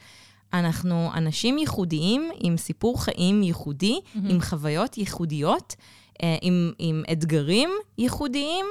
אנחנו 0.53 1.09
אנשים 1.15 1.57
ייחודיים, 1.57 2.31
עם 2.39 2.57
סיפור 2.57 3.03
חיים 3.03 3.43
ייחודי, 3.43 3.99
Mm-hmm. 4.03 4.19
עם 4.29 4.41
חוויות 4.41 4.97
ייחודיות, 4.97 5.75
אה, 6.23 6.37
עם, 6.41 6.71
עם 6.79 7.03
אתגרים 7.11 7.69
ייחודיים, 7.97 8.65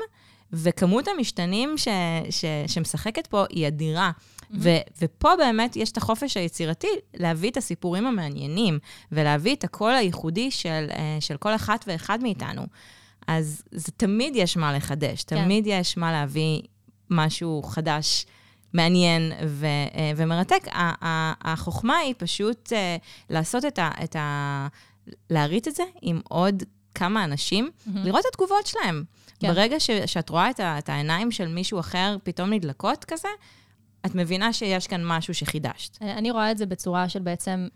וכמות 0.53 1.09
המשתנים 1.09 1.79
ש, 1.79 1.89
ש, 2.31 2.45
שמשחקת 2.67 3.27
פה 3.27 3.45
היא 3.51 3.67
אדירה. 3.69 4.11
ו, 4.59 4.71
ופה 5.03 5.31
באמת 5.39 5.77
יש 5.77 5.91
את 5.91 5.97
החופש 5.97 6.37
היצירתי 6.37 6.89
להביא 7.15 7.51
את 7.51 7.57
הסיפורים 7.57 8.07
המעניינים, 8.07 8.79
ולהביא 9.13 9.55
את 9.55 9.65
הקול 9.65 9.93
הייחודי 9.93 10.51
של, 10.51 10.87
אה, 10.91 11.17
של 11.21 11.37
כל 11.37 11.55
אחת 11.55 11.85
ואחד 11.89 12.23
מאיתנו. 12.23 12.63
אז 13.27 13.63
זה 13.71 13.93
תמיד 13.97 14.33
יש 14.37 14.57
מה 14.57 14.73
לחדש, 14.73 15.25
כן. 15.25 15.45
תמיד 15.45 15.65
יש 15.67 15.97
מה 15.97 16.13
להביא 16.13 16.61
משהו 17.11 17.63
חדש. 17.63 18.27
מעניין 18.73 19.33
ו, 19.47 19.67
אה, 19.67 20.13
ומרתק. 20.17 20.67
החוכמה 21.43 21.97
היא 21.97 22.15
פשוט 22.19 22.73
אה, 22.73 22.97
לעשות 23.31 23.65
את 23.65 23.79
ה... 23.79 23.91
את 24.05 24.17
ה 24.17 24.69
להריץ 25.31 25.67
את 25.67 25.75
זה 25.75 25.83
עם 26.03 26.21
עוד 26.29 26.63
כמה 26.95 27.25
אנשים, 27.25 27.71
מהמם. 27.87 28.07
לראות 28.07 28.21
את 28.21 28.35
התגובות 28.35 28.67
שלהם. 28.67 29.05
כן. 29.41 29.49
ברגע 29.49 29.81
ש, 29.81 29.91
שאת 30.07 30.29
רואה 30.29 30.51
את, 30.51 30.61
ה, 30.61 30.79
את 30.79 30.89
העיניים 30.89 31.31
של 31.31 31.49
מישהו 31.49 31.81
אחר 31.81 32.17
פתאום 32.23 32.53
נדלקות 32.53 33.05
כזה, 33.05 33.29
את 34.07 34.15
מבינה 34.15 34.53
שיש 34.53 34.87
כאן 34.87 35.01
משהו 35.05 35.35
שחידשת. 35.35 36.03
אני 36.03 36.31
רואה 36.31 36.51
את 36.51 36.59
זה 36.59 36.67
בצורה 36.67 37.09
של 37.09 37.21
בעצם, 37.21 37.69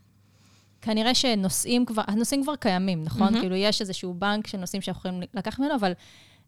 כנראה 0.80 1.14
שנושאים 1.14 1.84
כבר, 1.86 2.02
הנושאים 2.06 2.42
כבר 2.42 2.56
קיימים, 2.56 3.04
נכון? 3.04 3.20
מהמם. 3.22 3.40
כאילו, 3.40 3.56
יש 3.56 3.80
איזשהו 3.80 4.14
בנק 4.14 4.46
של 4.46 4.58
נושאים 4.58 4.82
שאנחנו 4.82 5.10
יכולים 5.10 5.28
לקחת 5.34 5.58
ממנו, 5.58 5.74
אבל, 5.74 5.92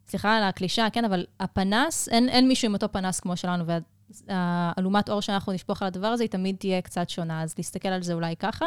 סליחה 0.07 0.37
על 0.37 0.43
הקלישה, 0.43 0.87
כן, 0.93 1.05
אבל 1.05 1.25
הפנס, 1.39 2.09
אין, 2.09 2.29
אין 2.29 2.47
מישהו 2.47 2.65
עם 2.65 2.73
אותו 2.73 2.91
פנס 2.91 3.19
כמו 3.19 3.37
שלנו, 3.37 3.63
והאלומת 4.27 5.09
אור 5.09 5.21
שאנחנו 5.21 5.53
נשפוך 5.53 5.81
על 5.81 5.87
הדבר 5.87 6.07
הזה, 6.07 6.23
היא 6.23 6.29
תמיד 6.29 6.55
תהיה 6.55 6.81
קצת 6.81 7.09
שונה, 7.09 7.41
אז 7.43 7.53
להסתכל 7.57 7.89
על 7.89 8.03
זה 8.03 8.13
אולי 8.13 8.35
ככה. 8.35 8.65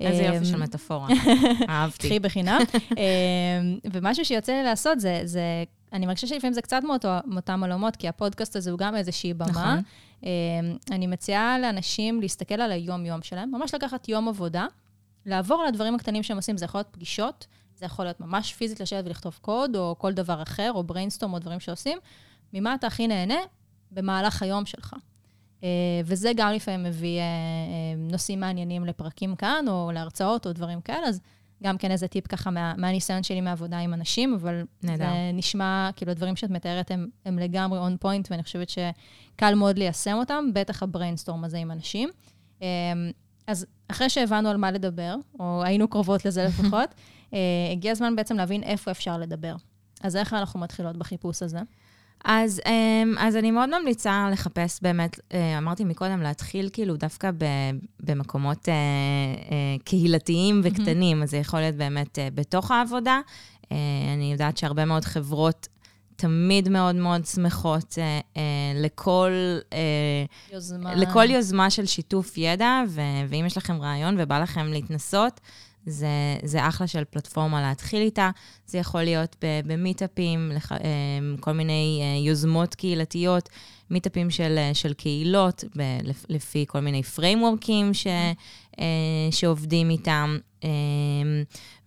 איזה 0.00 0.22
יופי 0.22 0.44
של 0.44 0.54
אמ, 0.54 0.62
מטאפורה. 0.62 1.08
אהבתי. 1.68 2.08
קחי 2.08 2.20
בחינם. 2.20 2.58
אמ, 2.90 3.78
ומשהו 3.92 4.24
שיוצא 4.24 4.52
לי 4.52 4.62
לעשות 4.62 5.00
זה, 5.00 5.20
זה, 5.24 5.64
אני 5.92 6.06
מרגישה 6.06 6.26
שלפעמים 6.26 6.54
זה 6.54 6.62
קצת 6.62 6.82
מאותם 7.26 7.64
עולמות, 7.64 7.96
כי 7.96 8.08
הפודקאסט 8.08 8.56
הזה 8.56 8.70
הוא 8.70 8.78
גם 8.78 8.96
איזושהי 8.96 9.34
במה. 9.34 9.48
נכון. 9.50 9.82
אמ, 10.22 10.28
אני 10.90 11.06
מציעה 11.06 11.58
לאנשים 11.58 12.20
להסתכל 12.20 12.60
על 12.60 12.72
היום-יום 12.72 13.22
שלהם, 13.22 13.50
ממש 13.50 13.74
לקחת 13.74 14.08
יום 14.08 14.28
עבודה, 14.28 14.66
לעבור 15.26 15.60
על 15.62 15.68
הדברים 15.68 15.94
הקטנים 15.94 16.22
שהם 16.22 16.36
עושים, 16.36 16.56
זה 16.56 16.64
יכול 16.64 16.78
להיות 16.78 16.88
פגישות, 16.90 17.46
זה 17.74 17.86
יכול 17.86 18.04
להיות 18.04 18.20
ממש 18.20 18.54
פיזית 18.54 18.80
לשבת 18.80 19.04
ולכתוב 19.06 19.38
קוד, 19.40 19.76
או 19.76 19.94
כל 19.98 20.12
דבר 20.12 20.42
אחר, 20.42 20.72
או 20.74 20.82
brainstorm, 20.82 21.34
או 21.34 21.38
דברים 21.38 21.60
שעושים. 21.60 21.98
ממה 22.52 22.74
אתה 22.74 22.86
הכי 22.86 23.08
נהנה 23.08 23.38
במהלך 23.90 24.42
היום 24.42 24.66
שלך. 24.66 24.94
אה, 25.64 25.68
וזה 26.04 26.32
גם 26.36 26.52
לפעמים 26.52 26.82
מביא 26.82 27.18
אה, 27.18 27.22
אה, 27.22 27.94
נושאים 27.96 28.40
מעניינים 28.40 28.84
לפרקים 28.84 29.36
כאן, 29.36 29.64
או 29.68 29.90
להרצאות, 29.94 30.46
או 30.46 30.52
דברים 30.52 30.80
כאלה, 30.80 31.06
אז 31.06 31.20
גם 31.62 31.78
כן 31.78 31.90
איזה 31.90 32.08
טיפ 32.08 32.26
ככה 32.26 32.50
מה, 32.50 32.74
מהניסיון 32.76 33.22
שלי 33.22 33.40
מעבודה 33.40 33.78
עם 33.78 33.94
אנשים, 33.94 34.34
אבל 34.34 34.64
נהדר. 34.82 35.04
זה 35.04 35.30
נשמע, 35.34 35.90
כאילו, 35.96 36.12
הדברים 36.12 36.36
שאת 36.36 36.50
מתארת 36.50 36.90
הם, 36.90 37.08
הם 37.24 37.38
לגמרי 37.38 37.78
on 37.78 37.96
point, 38.00 38.30
ואני 38.30 38.42
חושבת 38.42 38.68
שקל 38.68 39.54
מאוד 39.54 39.78
ליישם 39.78 40.16
אותם, 40.16 40.44
בטח 40.52 40.82
ה 40.82 40.88
brainstorm 40.88 41.44
הזה 41.44 41.58
עם 41.58 41.70
אנשים. 41.70 42.08
אה, 42.62 42.66
אז 43.46 43.66
אחרי 43.88 44.10
שהבנו 44.10 44.48
על 44.48 44.56
מה 44.56 44.70
לדבר, 44.70 45.14
או 45.40 45.62
היינו 45.64 45.88
קרובות 45.88 46.24
לזה 46.24 46.44
לפחות, 46.48 46.94
אה, 47.34 47.38
הגיע 47.72 47.92
הזמן 47.92 48.16
בעצם 48.16 48.36
להבין 48.36 48.62
איפה 48.62 48.90
אפשר 48.90 49.18
לדבר. 49.18 49.54
אז 50.02 50.16
איך 50.16 50.32
אנחנו 50.34 50.60
מתחילות 50.60 50.96
בחיפוש 50.96 51.42
הזה? 51.42 51.58
אז, 52.24 52.60
אמ, 52.66 53.14
אז 53.18 53.36
אני 53.36 53.50
מאוד 53.50 53.80
ממליצה 53.80 54.28
לחפש 54.32 54.78
באמת, 54.82 55.20
אה, 55.34 55.58
אמרתי 55.58 55.84
מקודם, 55.84 56.22
להתחיל 56.22 56.68
כאילו 56.72 56.96
דווקא 56.96 57.30
ב, 57.38 57.44
במקומות 58.00 58.68
אה, 58.68 58.74
אה, 58.74 59.76
קהילתיים 59.84 60.60
וקטנים, 60.64 61.22
אז 61.22 61.30
זה 61.30 61.36
יכול 61.36 61.60
להיות 61.60 61.76
באמת 61.76 62.18
בתוך 62.34 62.70
העבודה. 62.70 63.20
אני 64.14 64.32
יודעת 64.32 64.56
שהרבה 64.56 64.84
מאוד 64.84 65.04
חברות 65.04 65.68
תמיד 66.22 66.68
מאוד 66.68 66.94
מאוד 66.94 67.26
שמחות 67.26 67.98
אה, 67.98 68.20
אה, 68.36 68.42
לכל, 68.74 69.30
אה, 69.72 70.24
יוזמה. 70.52 70.94
לכל 70.94 71.30
יוזמה 71.30 71.70
של 71.70 71.86
שיתוף 71.86 72.38
ידע, 72.38 72.82
ו- 72.88 73.00
ואם 73.28 73.46
יש 73.46 73.56
לכם 73.56 73.80
רעיון 73.80 74.16
ובא 74.18 74.38
לכם 74.38 74.66
להתנסות, 74.66 75.40
זה, 75.86 76.08
זה 76.42 76.68
אחלה 76.68 76.86
של 76.86 77.04
פלטפורמה 77.10 77.60
להתחיל 77.62 78.02
איתה. 78.02 78.30
זה 78.66 78.78
יכול 78.78 79.02
להיות 79.02 79.36
במיטאפים, 79.66 80.52
אמ, 80.72 81.36
כל 81.40 81.52
מיני 81.52 82.00
אה, 82.02 82.26
יוזמות 82.26 82.74
קהילתיות, 82.74 83.48
מיטאפים 83.90 84.30
של, 84.30 84.54
אה, 84.58 84.74
של 84.74 84.92
קהילות, 84.92 85.64
ב- 85.76 85.98
לפ- 86.02 86.26
לפי 86.28 86.64
כל 86.68 86.80
מיני 86.80 87.02
פריימוורקים 87.02 87.94
ש, 87.94 88.06
אה, 88.80 88.84
שעובדים 89.30 89.90
איתם. 89.90 90.38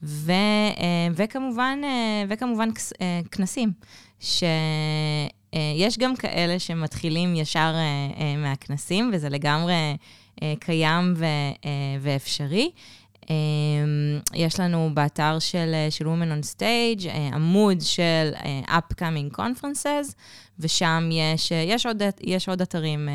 ו, 0.03 0.31
אה, 0.31 0.77
וכמובן, 1.15 1.79
אה, 1.83 2.23
וכמובן 2.29 2.69
אה, 3.01 3.19
כנסים, 3.31 3.71
שיש 4.19 5.97
גם 5.99 6.15
כאלה 6.15 6.59
שמתחילים 6.59 7.35
ישר 7.35 7.73
אה, 7.75 7.81
אה, 8.19 8.35
מהכנסים, 8.37 9.11
וזה 9.13 9.29
לגמרי 9.29 9.73
אה, 10.43 10.53
קיים 10.59 11.13
אה, 11.23 11.27
ואפשרי. 12.01 12.71
Um, 13.25 13.27
יש 14.33 14.59
לנו 14.59 14.89
באתר 14.93 15.39
של, 15.39 15.71
אה, 15.73 15.91
של 15.91 16.05
Women 16.05 16.43
on 16.43 16.55
Stage 16.55 17.05
uh, 17.05 17.35
עמוד 17.35 17.81
של 17.81 18.31
uh, 18.33 18.69
upcoming 18.69 19.37
conferences, 19.37 20.13
ושם 20.59 21.09
יש, 21.11 21.51
יש, 21.51 21.85
עוד, 21.85 22.01
יש 22.21 22.49
עוד 22.49 22.61
אתרים 22.61 23.09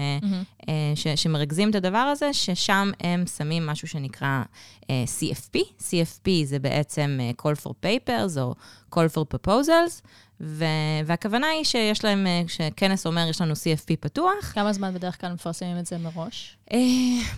uh, 0.62 0.66
ש, 0.94 1.06
שמרכזים 1.06 1.70
את 1.70 1.74
הדבר 1.74 1.98
הזה, 1.98 2.32
ששם 2.32 2.90
הם 3.00 3.26
שמים 3.26 3.66
משהו 3.66 3.88
שנקרא 3.88 4.42
CFP. 4.86 5.58
CFP 5.80 6.30
זה 6.44 6.58
בעצם 6.58 7.18
Call 7.42 7.66
for 7.66 7.70
Papers 7.84 8.40
או 8.40 8.54
call 8.94 9.14
for 9.14 9.34
proposals, 9.34 10.02
ו- 10.42 10.64
והכוונה 11.06 11.46
היא 11.46 11.64
שיש 11.64 12.04
להם, 12.04 12.26
אה, 12.26 12.42
שכנס 12.48 13.06
אומר, 13.06 13.26
יש 13.30 13.40
לנו 13.40 13.52
CFP 13.54 13.96
פתוח. 14.00 14.52
כמה 14.54 14.72
זמן 14.72 14.94
בדרך 14.94 15.20
כלל 15.20 15.32
מפרסמים 15.32 15.78
את 15.78 15.86
זה 15.86 15.98
מראש? 15.98 16.56
אה, 16.72 16.78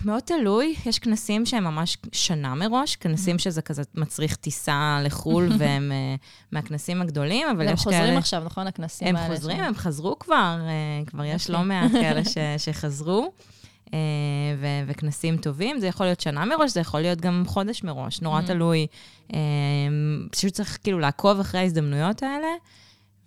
מאוד 0.05 0.19
תלוי, 0.23 0.75
יש 0.85 0.99
כנסים 0.99 1.45
שהם 1.45 1.63
ממש 1.63 1.97
שנה 2.11 2.55
מראש, 2.55 2.95
כנסים 2.95 3.39
שזה 3.39 3.61
כזה 3.61 3.81
מצריך 3.95 4.35
טיסה 4.35 4.99
לחו"ל, 5.03 5.49
והם 5.57 5.91
אה, 5.91 6.15
מהכנסים 6.51 7.01
הגדולים, 7.01 7.47
אבל 7.47 7.67
הם 7.67 7.73
יש 7.73 7.83
כאלה... 7.83 7.97
חוזרים 7.97 8.17
עכשיו, 8.17 8.43
נכון? 8.45 8.67
הכנסים 8.67 9.07
הם 9.07 9.15
האלה. 9.15 9.35
חוזרים, 9.35 9.57
שם. 9.57 9.63
הם 9.63 9.75
חזרו 9.75 10.19
כבר, 10.19 10.35
אה, 10.61 11.05
כבר 11.05 11.25
יש 11.25 11.49
לא 11.49 11.63
מעט 11.63 11.91
כאלה 11.91 12.25
ש- 12.33 12.37
שחזרו, 12.65 13.31
ו- 14.57 14.67
וכנסים 14.87 15.37
טובים. 15.37 15.79
זה 15.79 15.87
יכול 15.87 16.05
להיות 16.05 16.19
שנה 16.21 16.45
מראש, 16.45 16.71
זה 16.71 16.79
יכול 16.79 17.01
להיות 17.01 17.21
גם 17.21 17.43
חודש 17.47 17.83
מראש, 17.83 18.21
נורא 18.21 18.41
אהם. 18.41 18.45
תלוי. 18.47 18.87
פשוט 20.31 20.53
צריך 20.53 20.77
כאילו 20.83 20.99
לעקוב 20.99 21.39
אחרי 21.39 21.59
ההזדמנויות 21.59 22.23
האלה. 22.23 22.47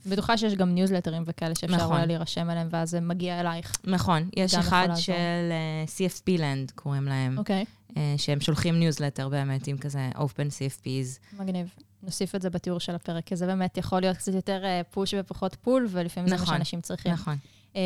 בטוחה 0.09 0.39
שיש 0.39 0.55
גם 0.55 0.75
ניוזלטרים 0.75 1.23
וכאלה 1.27 1.55
שאפשר 1.55 1.77
נכון. 1.77 1.97
אולי 1.97 2.07
להירשם 2.07 2.51
אליהם, 2.51 2.69
ואז 2.71 2.91
זה 2.91 3.01
מגיע 3.01 3.41
אלייך. 3.41 3.73
נכון, 3.85 4.29
יש 4.37 4.55
אחד. 4.55 4.89
של 4.97 5.13
אה, 5.13 5.85
CFP 5.87 6.39
Land, 6.41 6.73
קוראים 6.75 7.05
להם, 7.05 7.39
אוקיי, 7.39 7.65
אה, 7.97 8.15
שהם 8.17 8.41
שולחים 8.41 8.79
ניוזלטר 8.79 9.29
באמת 9.29 9.67
עם 9.67 9.79
כזה 9.79 10.11
open 10.15 10.51
CFPs. 10.51 11.37
מגניב. 11.39 11.69
נוסיף 12.03 12.35
את 12.35 12.43
זה 12.43 12.51
בתיאור 12.51 12.81
של 12.81 12.95
הפרק, 12.95 13.25
כי 13.25 13.37
זה 13.37 13.47
באמת 13.47 13.79
יכול 13.79 14.01
להיות 14.01 14.17
קצת 14.17 14.35
יותר 14.35 14.65
אה, 14.65 14.81
פוש 14.91 15.15
ופחות 15.19 15.57
פול, 15.63 15.87
ולפעמים 15.91 16.29
זה 16.29 16.37
מה 16.37 16.43
נכון, 16.43 16.55
שאנשים 16.55 16.81
צריכים. 16.81 17.13
נכון. 17.13 17.37
אמ, 17.75 17.81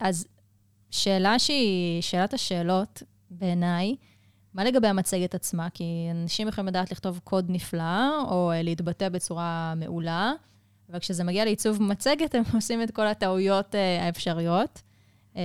אז 0.00 0.26
שאלה 0.90 1.38
שהיא 1.38 2.02
שאלת 2.02 2.34
השאלות 2.34 3.02
בעיניי, 3.30 3.96
מה 4.54 4.64
לגבי 4.64 4.88
המצגת 4.88 5.34
עצמה? 5.34 5.70
כי 5.74 6.08
אנשים 6.10 6.48
יכולים 6.48 6.68
לדעת 6.68 6.90
לכתוב 6.92 7.20
קוד 7.24 7.46
נפלא, 7.48 8.22
או 8.30 8.52
אה, 8.52 8.62
להתבטא 8.62 9.08
בצורה 9.08 9.74
מעולה, 9.76 10.32
אבל 10.90 10.98
כשזה 10.98 11.24
מגיע 11.24 11.44
לעיצוב 11.44 11.82
מצגת, 11.82 12.34
הם 12.34 12.42
עושים 12.54 12.82
את 12.82 12.90
כל 12.90 13.06
הטעויות 13.06 13.74
אה, 13.74 14.06
האפשריות. 14.06 14.82
אמ, 15.36 15.40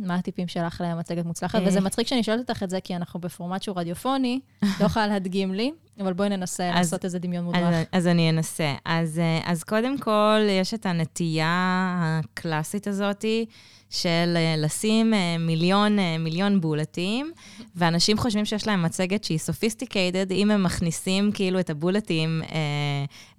מה 0.00 0.14
הטיפים 0.14 0.48
שלך 0.48 0.82
למצגת 0.84 1.24
מוצלחת? 1.24 1.60
אה. 1.60 1.66
וזה 1.66 1.80
מצחיק 1.80 2.06
שאני 2.06 2.22
שואלת 2.22 2.50
אותך 2.50 2.62
את 2.62 2.70
זה, 2.70 2.80
כי 2.80 2.96
אנחנו 2.96 3.20
בפורמט 3.20 3.62
שהוא 3.62 3.76
רדיופוני, 3.76 4.40
לא 4.62 4.86
יכולה 4.86 5.06
להדגים 5.06 5.54
לי, 5.54 5.72
אבל 6.00 6.12
בואי 6.12 6.28
ננסה 6.28 6.70
אז- 6.70 6.76
לעשות 6.76 7.04
איזה 7.04 7.18
דמיון 7.18 7.44
מודרך. 7.44 7.62
אז, 7.62 7.74
אז 7.92 8.06
אני 8.06 8.30
אנסה. 8.30 8.74
אז, 8.84 9.18
אה, 9.18 9.40
אז 9.52 9.64
קודם 9.64 9.98
כל, 9.98 10.38
יש 10.60 10.74
את 10.74 10.86
הנטייה 10.86 11.50
הקלאסית 11.98 12.86
הזאתי 12.86 13.46
של 13.90 14.08
אה, 14.36 14.54
לשים 14.58 15.14
אה, 15.14 15.36
מיליון, 15.38 15.96
מיליון 16.18 16.60
בולטים, 16.60 17.32
ואנשים 17.76 18.18
חושבים 18.18 18.44
שיש 18.44 18.66
להם 18.66 18.82
מצגת 18.82 19.24
שהיא 19.24 19.38
sophisticated, 19.38 20.32
אם 20.32 20.50
הם 20.50 20.62
מכניסים 20.62 21.32
כאילו 21.32 21.60
את 21.60 21.70
הבולטים 21.70 22.42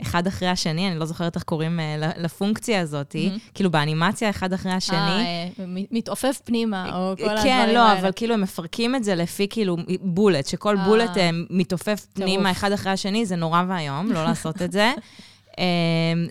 אחד 0.02 0.28
אחרי 0.28 0.48
השני, 0.48 0.88
אני 0.88 1.00
לא 1.00 1.06
זוכרת 1.06 1.36
איך 1.36 1.44
קוראים 1.44 1.80
לפונקציה 2.18 2.82
הזאתי, 2.82 3.28
אהם. 3.28 3.40
כאילו 3.54 3.72
באנימציה 3.72 4.30
אחד 4.30 4.54
אחרי 4.54 4.72
השני. 4.72 4.98
אה, 4.98 5.48
מתעופף 5.92 6.40
פנימה, 6.44 6.86
או 6.86 7.14
כל 7.18 7.24
הדברים 7.24 7.44
כן, 7.44 7.52
האלה. 7.60 7.74
לא, 7.74 8.00
אבל 8.00 8.12
כאילו 8.16 8.34
הם 8.34 8.42
מפרקים 8.42 8.96
את 8.96 9.04
זה 9.04 9.16
לפי 9.16 9.48
כאילו 9.50 9.78
בולט, 10.02 10.48
שכל. 10.48 10.76
בולט 10.86 11.12
מתעופף 11.50 12.06
פנימה 12.14 12.45
טירוף. 12.48 12.58
אחד 12.58 12.72
אחרי 12.72 12.92
השני, 12.92 13.26
זה 13.26 13.36
נורא 13.36 13.64
ואיום, 13.68 14.12
לא 14.12 14.24
לעשות 14.24 14.62
את 14.62 14.72
זה. 14.72 14.94
אה, 15.60 15.64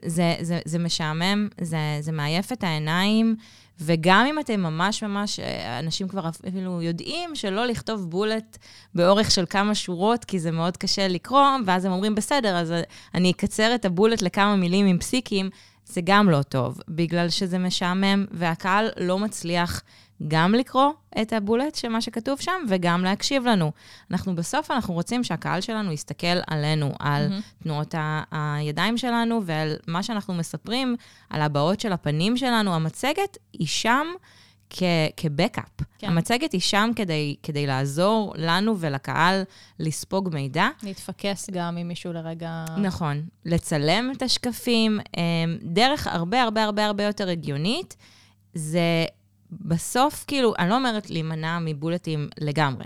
זה, 0.07 0.35
זה, 0.41 0.61
זה 0.65 0.79
משעמם, 0.79 1.49
זה, 1.61 1.79
זה 2.01 2.13
מעייף 2.13 2.53
את 2.53 2.65
העיניים, 2.65 3.37
וגם 3.81 4.27
אם 4.27 4.39
אתם 4.39 4.61
ממש 4.61 5.03
ממש, 5.03 5.41
אה, 5.41 5.79
אנשים 5.79 6.09
כבר 6.09 6.29
אפילו 6.29 6.83
יודעים 6.83 7.35
שלא 7.35 7.67
לכתוב 7.67 8.11
בולט 8.11 8.59
באורך 8.95 9.31
של 9.31 9.45
כמה 9.51 9.75
שורות, 9.75 10.25
כי 10.25 10.39
זה 10.39 10.51
מאוד 10.51 10.77
קשה 10.77 11.09
לקרוא, 11.09 11.49
ואז 11.67 11.85
הם 11.85 11.93
אומרים, 11.93 12.15
בסדר, 12.15 12.57
אז 12.57 12.75
אני 13.15 13.31
אקצר 13.31 13.75
את 13.75 13.85
הבולט 13.85 14.23
לכמה 14.23 14.57
מילים 14.57 14.87
עם 14.87 14.99
פסיקים, 14.99 15.51
זה 15.87 16.01
גם 16.05 16.31
לא 16.31 16.43
טוב, 16.43 16.81
בגלל 16.89 17.31
שזה 17.31 17.59
משעמם, 17.59 18.25
והקהל 18.31 18.89
לא 18.97 19.19
מצליח 19.19 19.83
גם 20.29 20.55
לקרוא 20.55 20.91
את 21.23 21.33
הבולט 21.33 21.75
של 21.75 21.89
מה 21.89 22.01
שכתוב 22.01 22.41
שם, 22.41 22.53
וגם 22.69 23.05
להקשיב 23.05 23.47
לנו. 23.47 23.73
אנחנו 24.11 24.35
בסוף, 24.35 24.71
אנחנו 24.71 24.95
רוצים 24.95 25.25
שהקהל 25.25 25.61
שלנו 25.61 25.93
יסתכל 25.93 26.27
עלינו, 26.47 26.93
על 26.99 27.29
מהמם. 27.29 27.41
תנועות 27.63 27.95
ה- 27.95 28.23
הידיים 28.33 28.99
שלנו 28.99 29.41
ועל 29.45 29.77
מה 29.87 30.03
שאנחנו 30.03 30.35
מספרים, 30.35 30.97
על 31.31 31.43
הבעות 31.43 31.81
של 31.81 31.93
הפנים 31.93 32.37
שלנו. 32.37 32.75
המצגת 32.75 33.39
היא 33.53 33.67
שם 33.67 34.07
כ- 34.71 34.83
כבקאפ. 35.17 35.65
כן. 35.79 35.85
כן. 35.99 36.07
המצגת 36.09 36.53
היא 36.53 36.61
שם 36.61 36.91
כדי, 36.97 37.37
כדי 37.43 37.67
לעזור 37.67 38.35
לנו 38.37 38.77
ולקהל 38.81 39.43
לספוג 39.81 40.29
מידע. 40.35 40.69
להתפקס 40.83 41.51
גם 41.51 41.77
עם 41.77 41.89
מישהו 41.89 42.13
לרגע... 42.13 42.65
נכון. 42.79 43.23
לצלם 43.45 44.13
את 44.17 44.23
השקפים. 44.23 45.01
אמ, 45.17 45.23
דרך 45.63 46.07
הרבה 46.07 46.43
הרבה 46.43 46.65
הרבה 46.65 46.87
הרבה 46.87 47.05
יותר 47.05 47.29
הגיונית, 47.29 47.97
זה 48.55 48.81
בסוף, 49.61 50.25
כאילו, 50.27 50.55
אני 50.59 50.71
לא 50.71 50.77
אומרת 50.77 51.11
להימנע 51.11 51.59
מבולטים 51.61 52.29
לגמרי. 52.41 52.85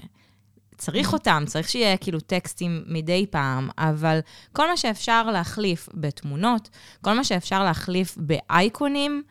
צריך 0.78 1.12
אותם, 1.12 1.42
צריך 1.46 1.68
שיהיה 1.68 1.96
כאילו 1.96 2.20
טקסטים 2.20 2.85
מדי 2.87 3.26
פעם, 3.31 3.68
אבל 3.78 4.18
כל 4.52 4.68
מה 4.68 4.76
שאפשר 4.76 5.31
להחליף 5.31 5.88
בתמונות, 5.94 6.68
כל 7.00 7.12
מה 7.12 7.24
שאפשר 7.24 7.64
להחליף 7.64 8.18
באייקונים, 8.20 9.22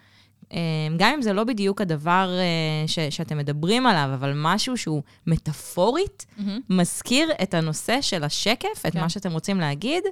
אמ, 0.51 0.57
גם 0.97 1.13
אם 1.13 1.21
זה 1.21 1.33
לא 1.33 1.43
בדיוק 1.43 1.81
הדבר 1.81 2.29
אה, 2.39 2.87
ש- 2.87 2.99
שאתם 3.15 3.37
מדברים 3.37 3.87
עליו, 3.87 4.09
אבל 4.13 4.33
משהו 4.35 4.77
שהוא 4.77 5.03
מטאפורית, 5.27 6.25
מהמם. 6.37 6.59
מזכיר 6.69 7.29
את 7.43 7.53
הנושא 7.53 8.01
של 8.01 8.23
השקף, 8.23 8.85
את 8.87 8.93
כן. 8.93 8.99
מה 8.99 9.09
שאתם 9.09 9.31
רוצים 9.31 9.59
להגיד. 9.59 10.03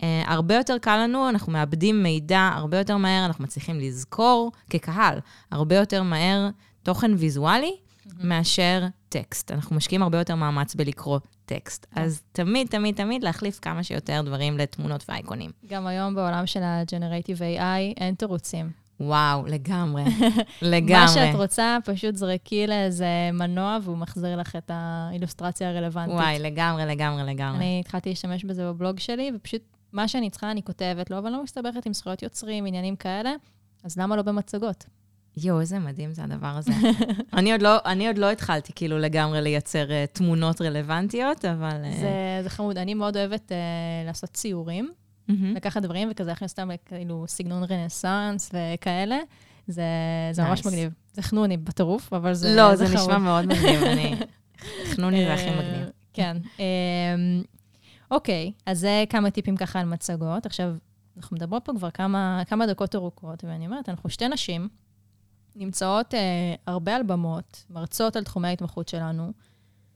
Uh, 0.00 0.04
הרבה 0.26 0.54
יותר 0.54 0.78
קל 0.78 0.96
לנו, 0.96 1.28
אנחנו 1.28 1.52
מאבדים 1.52 2.02
מידע 2.02 2.50
הרבה 2.54 2.78
יותר 2.78 2.96
מהר, 2.96 3.26
אנחנו 3.26 3.44
מצליחים 3.44 3.80
לזכור 3.80 4.52
כקהל 4.70 5.18
הרבה 5.50 5.76
יותר 5.76 6.02
מהר 6.02 6.48
תוכן 6.82 7.10
ויזואלי 7.16 7.76
מאשר 8.20 8.86
טקסט. 9.08 9.50
אנחנו 9.50 9.76
משקיעים 9.76 10.02
הרבה 10.02 10.18
יותר 10.18 10.34
מאמץ 10.34 10.74
בלקרוא 10.74 11.18
טקסט. 11.44 11.86
כן. 11.94 12.00
אז 12.00 12.22
תמיד, 12.32 12.66
תמיד, 12.66 12.94
תמיד 12.94 13.24
להחליף 13.24 13.58
כמה 13.62 13.82
שיותר 13.82 14.22
דברים 14.24 14.58
לתמונות 14.58 15.04
ואייקונים. 15.08 15.50
גם 15.66 15.86
היום 15.86 16.14
בעולם 16.14 16.46
של 16.46 16.62
ה-Generative 16.62 17.38
AI 17.38 18.00
אין 18.00 18.14
תירוצים. 18.14 18.70
וואו, 19.00 19.46
לגמרי. 19.46 20.02
לגמרי. 20.62 21.00
מה 21.00 21.08
שאת 21.08 21.34
רוצה, 21.34 21.78
פשוט 21.84 22.16
זרקי 22.16 22.66
לאיזה 22.66 23.30
מנוע 23.32 23.78
והוא 23.82 23.96
מחזיר 23.96 24.36
לך 24.36 24.56
את 24.56 24.70
האילוסטרציה 24.74 25.70
הרלוונטית. 25.70 26.14
וואי, 26.14 26.38
לגמרי, 26.38 26.86
לגמרי, 26.86 27.22
לגמרי. 27.34 27.56
אני 27.56 27.80
התחלתי 27.80 28.08
להשתמש 28.08 28.44
בזה 28.44 28.64
בבלוג 28.64 28.98
שלי, 28.98 29.32
ופשוט 29.36 29.62
מה 29.92 30.08
שאני 30.08 30.30
צריכה 30.30 30.50
אני 30.50 30.62
כותבת 30.62 31.10
לו, 31.10 31.18
אבל 31.18 31.30
לא 31.30 31.42
מסתבכת 31.42 31.86
עם 31.86 31.92
זכויות 31.92 32.22
יוצרים, 32.22 32.66
עניינים 32.66 32.96
כאלה, 32.96 33.34
אז 33.84 33.98
למה 33.98 34.16
לא 34.16 34.22
במצגות? 34.22 34.84
יואו, 35.36 35.60
איזה 35.60 35.78
מדהים 35.78 36.12
זה 36.14 36.24
הדבר 36.24 36.46
הזה. 36.46 36.72
אני, 37.38 37.52
עוד 37.52 37.62
לא, 37.62 37.76
אני 37.84 38.06
עוד 38.06 38.18
לא 38.18 38.30
התחלתי 38.30 38.72
כאילו 38.74 38.98
לגמרי 38.98 39.40
לייצר 39.40 39.86
uh, 39.88 40.16
תמונות 40.16 40.60
רלוונטיות, 40.60 41.44
אבל... 41.44 41.84
uh, 41.84 42.00
זה, 42.00 42.40
זה 42.42 42.50
חמוד. 42.50 42.78
אני 42.78 42.94
מאוד 42.94 43.16
אוהבת 43.16 43.52
uh, 43.52 43.54
לעשות 44.06 44.30
ציורים, 44.30 44.90
מהמם. 45.28 45.54
לקחת 45.56 45.82
דברים 45.82 46.08
וכזה 46.10 46.30
להכניס 46.30 46.50
אותם 46.50 46.70
כאילו 46.86 47.24
סגנון 47.28 47.64
רנסאנס 47.64 48.50
וכאלה. 48.52 49.18
זה, 49.66 49.82
זה 50.32 50.42
ממש 50.42 50.60
Nice. 50.60 50.68
מגניב. 50.68 50.92
זה 51.12 51.22
חנוני 51.22 51.56
בטירוף, 51.56 52.12
אבל 52.12 52.34
זה 52.34 52.54
לא, 52.56 52.76
זה 52.76 52.86
חמוד. 52.86 52.98
נשמע 53.00 53.18
מאוד 53.18 53.46
מגניב, 53.46 53.82
אני... 53.82 54.14
חנוני 54.94 55.24
זה 55.24 55.34
הכי 55.34 55.50
מגניב. 55.50 55.88
כן. 56.12 56.36
אוקיי, 58.12 58.52
אז 58.66 58.80
זה 58.80 59.04
כמה 59.08 59.30
טיפים 59.30 59.56
ככה 59.56 59.80
על 59.80 59.86
מצגות. 59.86 60.46
עכשיו, 60.46 60.74
אנחנו 61.16 61.36
מדברות 61.36 61.64
פה 61.64 61.72
כבר 61.76 61.90
כמה, 61.90 62.42
כמה 62.46 62.66
דקות 62.66 62.94
ארוכות, 62.94 63.44
ואני 63.44 63.66
אומרת, 63.66 63.88
אנחנו 63.88 64.10
שתי 64.10 64.28
נשים, 64.28 64.68
נמצאות 65.56 66.14
אה, 66.14 66.54
הרבה 66.66 66.96
על 66.96 67.02
במות, 67.02 67.64
מרצות 67.70 68.16
על 68.16 68.24
תחומי 68.24 68.48
ההתמחות 68.48 68.88
שלנו, 68.88 69.32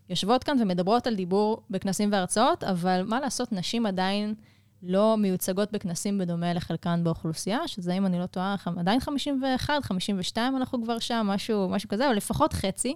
יושבות 0.09 0.45
כאן 0.45 0.57
ומדברות 0.63 1.07
על 1.07 1.15
דיבור 1.15 1.63
בכנסים 1.71 2.13
והרצאות, 2.13 2.65
אבל 2.65 3.03
מה 3.07 3.21
לעשות, 3.21 3.53
נשים 3.53 3.87
עדיין 3.87 4.35
לא 4.83 5.17
מיוצגות 5.17 5.73
בכנסים 5.73 6.19
בדומה 6.19 6.53
לחלקן 6.55 7.05
באוכלוסייה, 7.05 7.69
שזה, 7.69 7.93
אם 7.93 8.07
אני 8.07 8.19
לא 8.19 8.27
טועה, 8.27 8.57
עדיין 8.77 9.01
51, 9.01 9.75
52 9.85 10.57
אנחנו 10.57 10.83
כבר 10.85 10.99
שם, 10.99 11.27
משהו, 11.31 11.69
משהו 11.69 11.89
כזה, 11.89 12.07
אבל 12.07 12.17
לפחות 12.17 12.53
חצי. 12.53 12.95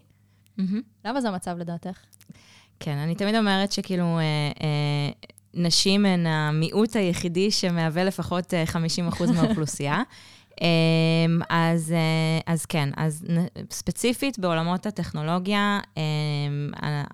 מהמם. 0.56 0.80
למה 1.04 1.20
זה 1.20 1.28
המצב 1.28 1.58
לדעתך? 1.58 2.04
כן, 2.80 2.96
אני 2.98 3.14
תמיד 3.14 3.34
אומרת 3.34 3.72
שכאילו, 3.72 4.18
אה, 4.18 4.22
אה, 4.62 5.10
נשים 5.54 6.06
הן 6.06 6.26
המיעוט 6.26 6.96
היחידי 6.96 7.50
שמהווה 7.50 8.04
לפחות 8.04 8.54
אה, 8.54 8.64
50% 8.66 8.78
מהאוכלוסייה. 9.34 10.02
אה, 10.62 10.66
אז, 11.50 11.92
אה, 11.92 12.52
אז 12.52 12.66
כן, 12.66 12.88
אז 12.96 13.24
ספציפית 13.70 14.38
בעולמות 14.38 14.86
הטכנולוגיה, 14.86 15.80
אה, 15.98 16.02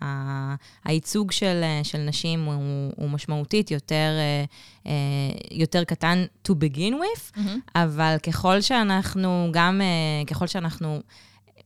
ה- 0.02 0.54
הייצוג 0.84 1.32
של, 1.32 1.60
אה, 1.62 1.80
של 1.84 1.98
נשים 1.98 2.44
הוא, 2.44 2.54
הוא 2.96 3.10
משמעותית 3.10 3.70
יותר, 3.70 4.10
אה, 4.18 4.44
אה, 4.86 4.92
יותר 5.50 5.84
קטן 5.84 6.24
to 6.48 6.52
begin 6.52 6.92
with, 6.92 7.40
אבל 7.74 8.16
ככל 8.22 8.60
שאנחנו, 8.60 9.48
גם 9.52 9.80
אה, 9.80 10.24
ככל 10.26 10.46
שאנחנו 10.46 11.00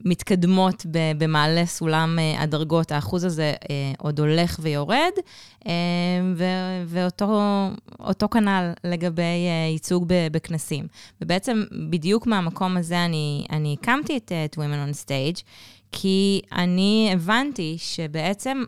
מתקדמות 0.04 0.86
במעלה 1.18 1.66
סולם 1.66 2.18
אה, 2.18 2.42
הדרגות, 2.42 2.92
האחוז 2.92 3.24
הזה 3.24 3.54
אה, 3.70 3.92
עוד 3.98 4.20
הולך 4.20 4.58
ויורד, 4.62 5.12
אה, 5.66 5.72
ואותו 6.86 7.40
אותו 8.00 8.28
כנ"ל 8.28 8.72
לגבי 8.84 9.22
ייצוג 9.72 10.04
בכנסים. 10.32 10.86
ובעצם 11.20 11.64
בדיוק 11.90 12.26
מהמקום 12.26 12.76
הזה 12.76 13.04
אני, 13.04 13.46
אני 13.50 13.76
הקמתי 13.80 14.16
את, 14.16 14.32
את 14.44 14.54
Women 14.58 14.90
on 14.90 15.06
Stage, 15.06 15.42
כי 15.92 16.40
אני 16.52 17.10
הבנתי 17.12 17.76
שבעצם 17.78 18.62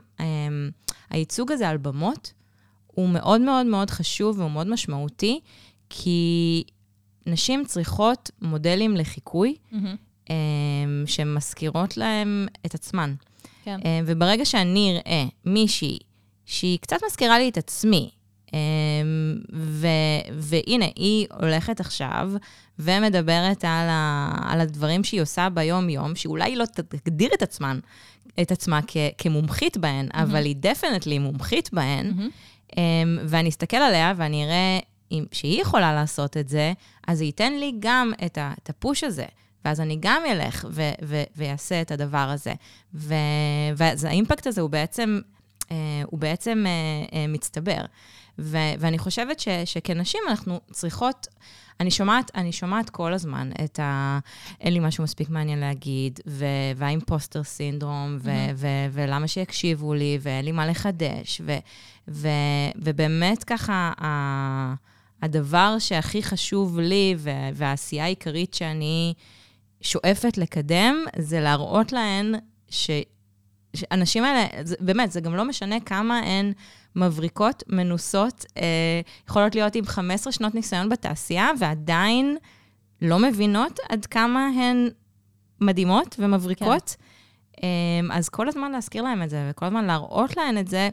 הייצוג 1.11 1.53
הזה 1.53 1.69
על 1.69 1.77
במות 1.77 2.33
הוא 2.87 3.09
מאוד 3.09 3.41
מאוד 3.41 3.67
מאוד 3.67 3.91
חשוב 3.91 4.39
והוא 4.39 4.51
מאוד 4.51 4.67
משמעותי, 4.67 5.41
כי 5.91 6.63
נשים 7.27 7.65
צריכות 7.65 8.31
מודלים 8.43 8.97
לחיקוי. 8.97 9.55
מהמם. 9.73 9.97
Um, 10.33 11.11
שמזכירות 11.11 11.97
להם 11.97 12.47
את 12.67 12.75
עצמן. 12.75 13.15
כן. 13.65 13.79
Um, 13.81 13.85
וברגע 14.07 14.45
שאני 14.45 14.93
אראה 14.93 15.25
מישהי 15.45 15.99
שהיא 16.47 16.79
קצת 16.79 16.97
מזכירה 17.07 17.39
לי 17.39 17.49
את 17.49 17.59
עצמי, 17.59 18.11
um, 18.47 18.53
ו, 19.55 19.87
והנה, 20.33 20.87
היא 20.97 21.27
הולכת 21.41 21.81
עכשיו 21.81 22.31
ומדברת 22.79 23.65
על, 23.65 23.89
ה, 23.89 24.33
על 24.45 24.61
הדברים 24.61 25.05
שהיא 25.05 25.23
עושה 25.23 25.49
ביום-יום, 25.49 26.17
שאולי 26.17 26.45
היא 26.45 26.57
לא 26.57 26.65
תגדיר 26.65 27.31
את 27.35 27.43
עצמן, 27.43 27.79
את 28.43 28.53
עצמה 28.53 28.81
כ, 28.87 28.97
כמומחית 29.19 29.77
בהן, 29.77 30.09
mm-hmm. 30.09 30.23
אבל 30.23 30.45
היא 30.45 30.57
דפנטלי 30.59 31.19
מומחית 31.19 31.71
בהן, 31.73 32.13
um, 32.71 32.75
ואני 33.25 33.49
אסתכל 33.49 33.77
עליה 33.77 34.13
ואני 34.17 34.45
אראה 34.45 34.79
אם, 35.13 35.25
שהיא 35.33 35.61
יכולה 35.61 35.95
לעשות 35.95 36.37
את 36.37 36.49
זה, 36.49 36.73
אז 37.09 37.19
זה 37.19 37.25
ייתן 37.25 37.53
לי 37.53 37.73
גם 37.79 38.13
את, 38.27 38.39
ה, 38.39 38.53
את 38.63 38.71
הפוש 38.71 39.05
הזה. 39.05 39.27
ואז 39.65 39.81
אני 39.81 39.97
גם 40.01 40.23
אלך 40.31 40.67
ו- 40.71 40.91
ו- 41.05 41.23
ויעשה 41.37 41.81
את 41.83 41.91
הדבר 41.91 42.19
הזה. 42.19 42.55
ו- 42.95 43.15
ואז 43.77 44.05
האימפקט 44.05 44.47
הזה 44.47 44.61
הוא 44.61 44.71
בעצם, 44.71 45.21
אה, 45.71 45.77
הוא 46.07 46.21
בעצם 46.21 46.65
אה, 46.67 47.19
אה, 47.19 47.27
מצטבר. 47.27 47.81
ו- 48.39 48.57
ואני 48.79 48.99
חושבת 48.99 49.41
ש- 49.41 49.49
שכנשים 49.65 50.21
אנחנו 50.29 50.61
צריכות, 50.71 51.27
אני 51.81 51.91
שומעת, 51.91 52.31
אני 52.35 52.53
שומעת 52.53 52.91
כל 52.91 53.13
הזמן 53.13 53.51
את 53.65 53.81
ה... 53.81 54.19
אין 54.61 54.73
לי 54.73 54.79
משהו 54.81 55.05
מספיק 55.05 55.31
מעניין 55.31 55.59
להגיד, 55.59 56.21
ו- 56.27 56.45
והאימפוסטר 56.77 57.43
סינדרום, 57.43 58.19
ו- 58.21 58.31
מהמם. 58.31 58.55
ו- 58.57 58.87
ולמה 58.93 59.29
שיקשיבו 59.29 59.95
לי, 59.95 60.19
ואין 60.21 60.45
לי 60.45 60.53
מה 60.53 60.67
לחדש, 60.67 61.41
ו- 61.45 61.59
ו- 62.09 62.29
ובאמת 62.77 63.45
ככה, 63.45 63.93
ה- 64.01 64.75
הדבר 65.23 65.77
שהכי 65.79 66.23
חשוב 66.23 66.79
לי, 66.79 67.15
ו- 67.19 67.31
והעשייה 67.55 68.05
העיקרית 68.05 68.55
שאני 68.55 69.15
שואפת 69.83 70.39
לקדם, 70.39 71.05
זה 71.19 71.41
להראות 71.41 71.93
להן 71.93 72.35
ש... 72.71 72.91
שהנשים 73.77 74.25
האלה, 74.25 74.47
זה, 74.65 74.77
באמת, 74.81 75.13
זה 75.13 75.21
גם 75.21 75.35
לא 75.35 75.45
משנה 75.45 75.81
כמה 75.81 76.19
הן 76.19 76.53
מבריקות, 76.97 77.63
מנוסות, 77.69 78.45
אה, 78.57 79.01
יכולות 79.29 79.55
להיות 79.55 79.75
עם 79.75 79.87
15 79.87 80.33
שנות 80.33 80.55
ניסיון 80.55 80.89
בתעשייה, 80.89 81.51
ועדיין 81.59 82.37
לא 83.03 83.19
מבינות 83.19 83.79
עד 83.89 84.07
כמה 84.07 84.47
הן 84.47 84.89
מדהימות 85.61 86.17
ומבריקות. 86.19 86.97
כן. 86.97 87.63
אה, 87.63 88.17
אז 88.17 88.29
כל 88.29 88.49
הזמן 88.49 88.73
להזכיר 88.73 89.03
להן 89.03 89.23
את 89.23 89.31
זה, 89.31 89.49
וכל 89.51 89.67
הזמן 89.67 89.85
להראות 89.85 90.37
להן 90.37 90.59
את 90.59 90.69
זה, 90.69 90.89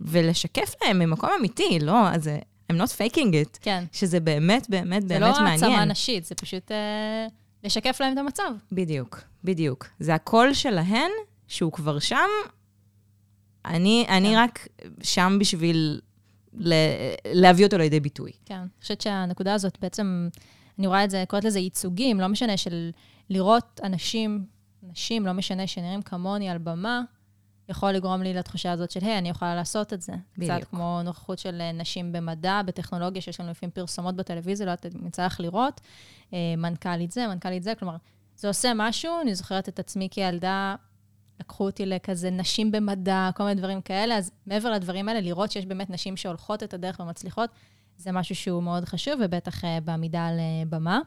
ולשקף 0.00 0.74
להן 0.82 0.98
ממקום 0.98 1.30
אמיתי, 1.38 1.78
לא, 1.82 2.08
אז 2.08 2.24
זה, 2.24 2.38
I'm 2.72 2.76
not 2.76 2.88
faking 2.88 3.32
it, 3.32 3.58
כן. 3.60 3.84
שזה 3.92 4.20
באמת, 4.20 4.70
באמת, 4.70 5.02
זה 5.02 5.08
באמת 5.08 5.36
לא 5.36 5.42
מעניין. 5.42 5.70
העצמה 5.70 5.84
נשית, 5.84 6.24
זה 6.24 6.34
פשוט 6.34 6.72
אה, 6.72 7.26
לשקף 7.64 8.00
להם 8.00 8.12
את 8.12 8.18
המצב. 8.18 8.52
בדיוק, 8.72 9.20
בדיוק. 9.44 9.86
זה 10.00 10.14
הקול 10.14 10.54
שלהן, 10.54 11.10
שהוא 11.48 11.72
כבר 11.72 11.98
שם, 11.98 12.28
אני, 13.64 14.06
אני 14.08 14.28
כן. 14.28 14.34
רק 14.38 14.68
שם 15.02 15.36
בשביל 15.40 16.00
ל- 16.54 16.72
להביא 17.32 17.64
אותו 17.66 17.78
לידי 17.78 18.00
ביטוי. 18.00 18.32
כן. 18.44 18.54
אני 18.54 18.68
חושבת 18.80 19.00
שהנקודה 19.00 19.54
הזאת 19.54 19.78
בעצם, 19.80 20.28
אני 20.78 20.86
רואה 20.86 21.04
את 21.04 21.10
זה, 21.10 21.24
קוראת 21.28 21.44
לזה 21.44 21.58
ייצוגים, 21.58 22.20
לא 22.20 22.26
משנה, 22.26 22.56
של 22.56 22.90
לראות 23.30 23.80
אנשים, 23.84 24.44
נשים, 24.82 25.26
לא 25.26 25.32
משנה, 25.32 25.66
שנראים 25.66 26.02
כמוני 26.02 26.48
על 26.48 26.58
במה, 26.58 27.02
יכול 27.72 27.92
לגרום 27.92 28.22
לי 28.22 28.34
לתחושה 28.34 28.72
הזאת 28.72 28.90
של, 28.90 29.00
היי, 29.02 29.18
אני 29.18 29.28
יכולה 29.28 29.54
לעשות 29.54 29.92
את 29.92 30.02
זה. 30.02 30.12
בדיוק. 30.38 30.58
קצת 30.58 30.68
כמו 30.70 31.00
נוכחות 31.04 31.38
של 31.38 31.60
אה, 31.60 31.72
נשים 31.72 32.12
במדע, 32.12 32.60
בטכנולוגיה, 32.66 33.22
שיש 33.22 33.40
לנו 33.40 33.50
לפעמים 33.50 33.70
פרסומות 33.70 34.16
בטלוויזיה, 34.16 34.66
לא 34.66 34.70
יודעת 34.70 34.86
אם 34.86 35.06
יצא 35.06 35.26
לך 35.26 35.40
לראות, 35.40 35.80
אה, 36.32 36.38
מנכ"לית 36.56 37.12
זה, 37.12 37.26
מנכ"לית 37.26 37.62
זה, 37.62 37.74
כלומר, 37.74 37.96
זה 38.36 38.48
עושה 38.48 38.72
משהו, 38.76 39.12
אני 39.22 39.34
זוכרת 39.34 39.68
את 39.68 39.78
עצמי 39.78 40.08
כילדה, 40.10 40.74
לקחו 41.40 41.64
אותי 41.64 41.86
לכזה 41.86 42.30
נשים 42.30 42.72
במדע, 42.72 43.30
כל 43.34 43.42
מיני 43.44 43.54
דברים 43.54 43.80
כאלה, 43.80 44.16
אז 44.16 44.30
מעבר 44.46 44.70
לדברים 44.70 45.08
האלה, 45.08 45.20
לראות 45.20 45.50
שיש 45.50 45.66
באמת 45.66 45.90
נשים 45.90 46.16
שהולכות 46.16 46.62
את 46.62 46.74
הדרך 46.74 47.00
ומצליחות, 47.00 47.50
זה 47.96 48.12
משהו 48.12 48.34
שהוא 48.34 48.62
מאוד 48.62 48.84
חשוב, 48.84 49.14
ובטח 49.24 49.64
אה, 49.64 49.78
בעמידה 49.84 50.26
על 50.26 50.38
במה. 50.68 51.00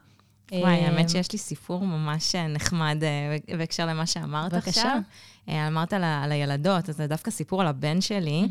וואי, 0.52 0.64
אה, 0.64 0.88
האמת 0.88 1.10
שיש 1.10 1.32
לי 1.32 1.40
סיפור 1.40 1.86
ממש 1.86 2.36
אה, 2.36 2.48
נחמד 2.48 3.04
אה, 3.04 3.58
בהקשר 3.58 3.86
למה 3.86 4.06
שאמרת 4.06 4.54
בבקשה. 4.54 4.70
עכשיו. 4.70 4.98
אה, 5.50 5.68
אמרת 5.68 5.94
על 5.94 6.04
ה- 6.04 6.24
על 6.24 6.32
הילדות, 6.32 6.90
אז 6.90 6.98
זה 6.98 7.08
דווקא 7.08 7.32
סיפור 7.32 7.62
על 7.62 7.68
הבן 7.68 8.02
שלי. 8.02 8.48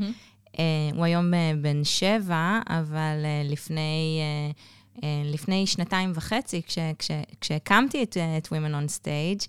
הוא 0.95 1.05
היום 1.05 1.31
בן 1.63 1.85
שבע, 1.85 2.59
אבל 2.69 3.17
לפני, 3.45 4.21
לפני 5.25 5.67
שנתיים 5.67 6.13
וחצי, 6.15 6.63
כש, 6.67 6.79
כש, 6.99 7.11
כשהקמתי 7.41 8.03
את, 8.03 8.17
את 8.39 8.47
Women 8.47 8.51
on 8.75 9.01
Stage, 9.01 9.47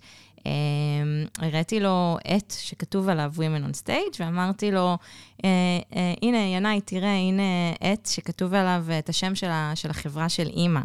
הראיתי 1.39 1.79
לו 1.79 2.17
עט 2.23 2.53
שכתוב 2.59 3.09
עליו 3.09 3.33
Women 3.35 3.71
on 3.71 3.87
Stage, 3.87 4.15
ואמרתי 4.19 4.71
לו, 4.71 4.97
הנה, 6.21 6.37
ינאי, 6.55 6.81
תראה, 6.81 7.15
הנה 7.15 7.43
עט 7.79 8.05
שכתוב 8.05 8.53
עליו 8.53 8.85
את 8.99 9.09
השם 9.09 9.35
של, 9.35 9.47
ה, 9.49 9.71
של 9.75 9.89
החברה 9.89 10.29
של 10.29 10.47
אימא. 10.47 10.81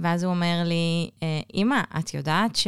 ואז 0.00 0.24
הוא 0.24 0.30
אומר 0.30 0.62
לי, 0.64 1.10
אה, 1.22 1.40
אימא, 1.54 1.80
את 1.98 2.14
יודעת 2.14 2.56
ש... 2.56 2.66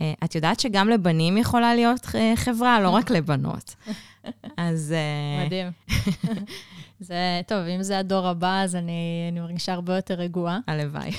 אה, 0.00 0.12
את 0.24 0.34
יודעת 0.34 0.60
שגם 0.60 0.88
לבנים 0.88 1.36
יכולה 1.36 1.74
להיות 1.74 2.06
אה, 2.14 2.32
חברה, 2.36 2.80
לא 2.80 2.90
רק 2.90 3.10
לבנות. 3.10 3.74
אז... 4.56 4.94
אה, 4.96 5.44
מדהים. 5.46 5.70
זה, 7.00 7.14
טוב, 7.46 7.58
אם 7.76 7.82
זה 7.82 7.98
הדור 7.98 8.26
הבא, 8.28 8.60
אז 8.62 8.76
אני, 8.76 8.92
אני 9.32 9.40
מרגישה 9.40 9.72
הרבה 9.72 9.96
יותר 9.96 10.14
רגועה. 10.14 10.58
הלוואי. 10.66 11.10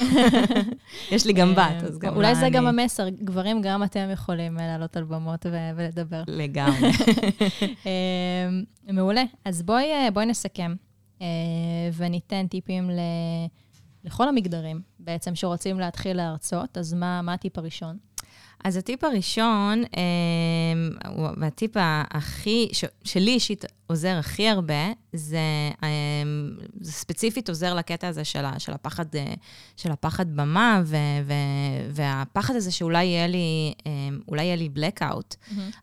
יש 1.12 1.26
לי 1.26 1.34
גם 1.34 1.56
בת, 1.56 1.84
אז 1.84 2.00
גם 2.00 2.16
אולי 2.16 2.36
זה 2.36 2.50
גם 2.50 2.68
אני- 2.68 2.82
המסר, 2.82 3.10
גברים, 3.10 3.62
גם 3.62 3.84
אתם 3.84 4.10
יכולים 4.14 4.60
אה, 4.60 4.68
לעלות 4.68 4.98
על 4.98 5.04
במות 5.04 5.46
ו- 5.52 5.70
ולדבר. 5.76 6.24
לגמרי. 6.28 6.92
אה, 7.86 8.50
מעולה. 8.94 9.24
אז 9.46 9.64
בואי, 9.64 9.84
אה, 9.94 10.12
בואי 10.12 10.26
נסכם, 10.26 10.76
אה, 11.22 11.28
וניתן 11.94 12.48
טיפים 12.48 12.90
ל- 12.90 13.00
לכל 14.06 14.30
המגדרים, 14.30 14.82
בעצם, 15.00 15.36
שרוצים 15.36 15.80
להתחיל 15.80 16.18
להרצות. 16.18 16.78
אז 16.78 16.94
מה, 16.94 17.22
מה 17.22 17.34
הטיפ 17.34 17.58
הראשון? 17.58 17.98
אז 18.64 18.78
הטיפ 18.78 19.04
הראשון, 19.04 19.84
הוא- 21.08 21.28
והטיפ 21.38 21.72
הכי, 22.12 22.70
שלי 23.04 23.32
אישית 23.32 23.66
עוזר 23.88 24.18
הכי 24.18 24.48
הרבה, 24.50 24.92
זה, 25.14 25.38
אה, 25.84 25.90
זה 26.82 26.92
ספציפית 26.92 27.50
עוזר 27.50 27.74
לקטע 27.74 28.08
הזה 28.08 28.24
של, 28.24 28.46
של, 28.58 28.72
הפחד, 28.74 29.16
אה, 29.16 29.34
של 29.78 29.92
הפחד 29.92 30.36
במה, 30.36 30.82
ו, 30.86 30.96
ו, 31.26 31.34
והפחד 31.92 32.56
הזה 32.56 32.72
שאולי 32.72 33.04
יהיה 33.04 33.28
לי, 33.28 33.74
אה, 33.88 33.92
אולי 34.28 34.44
יהיה 34.44 34.56
לי 34.56 34.70
blackout. 34.76 35.36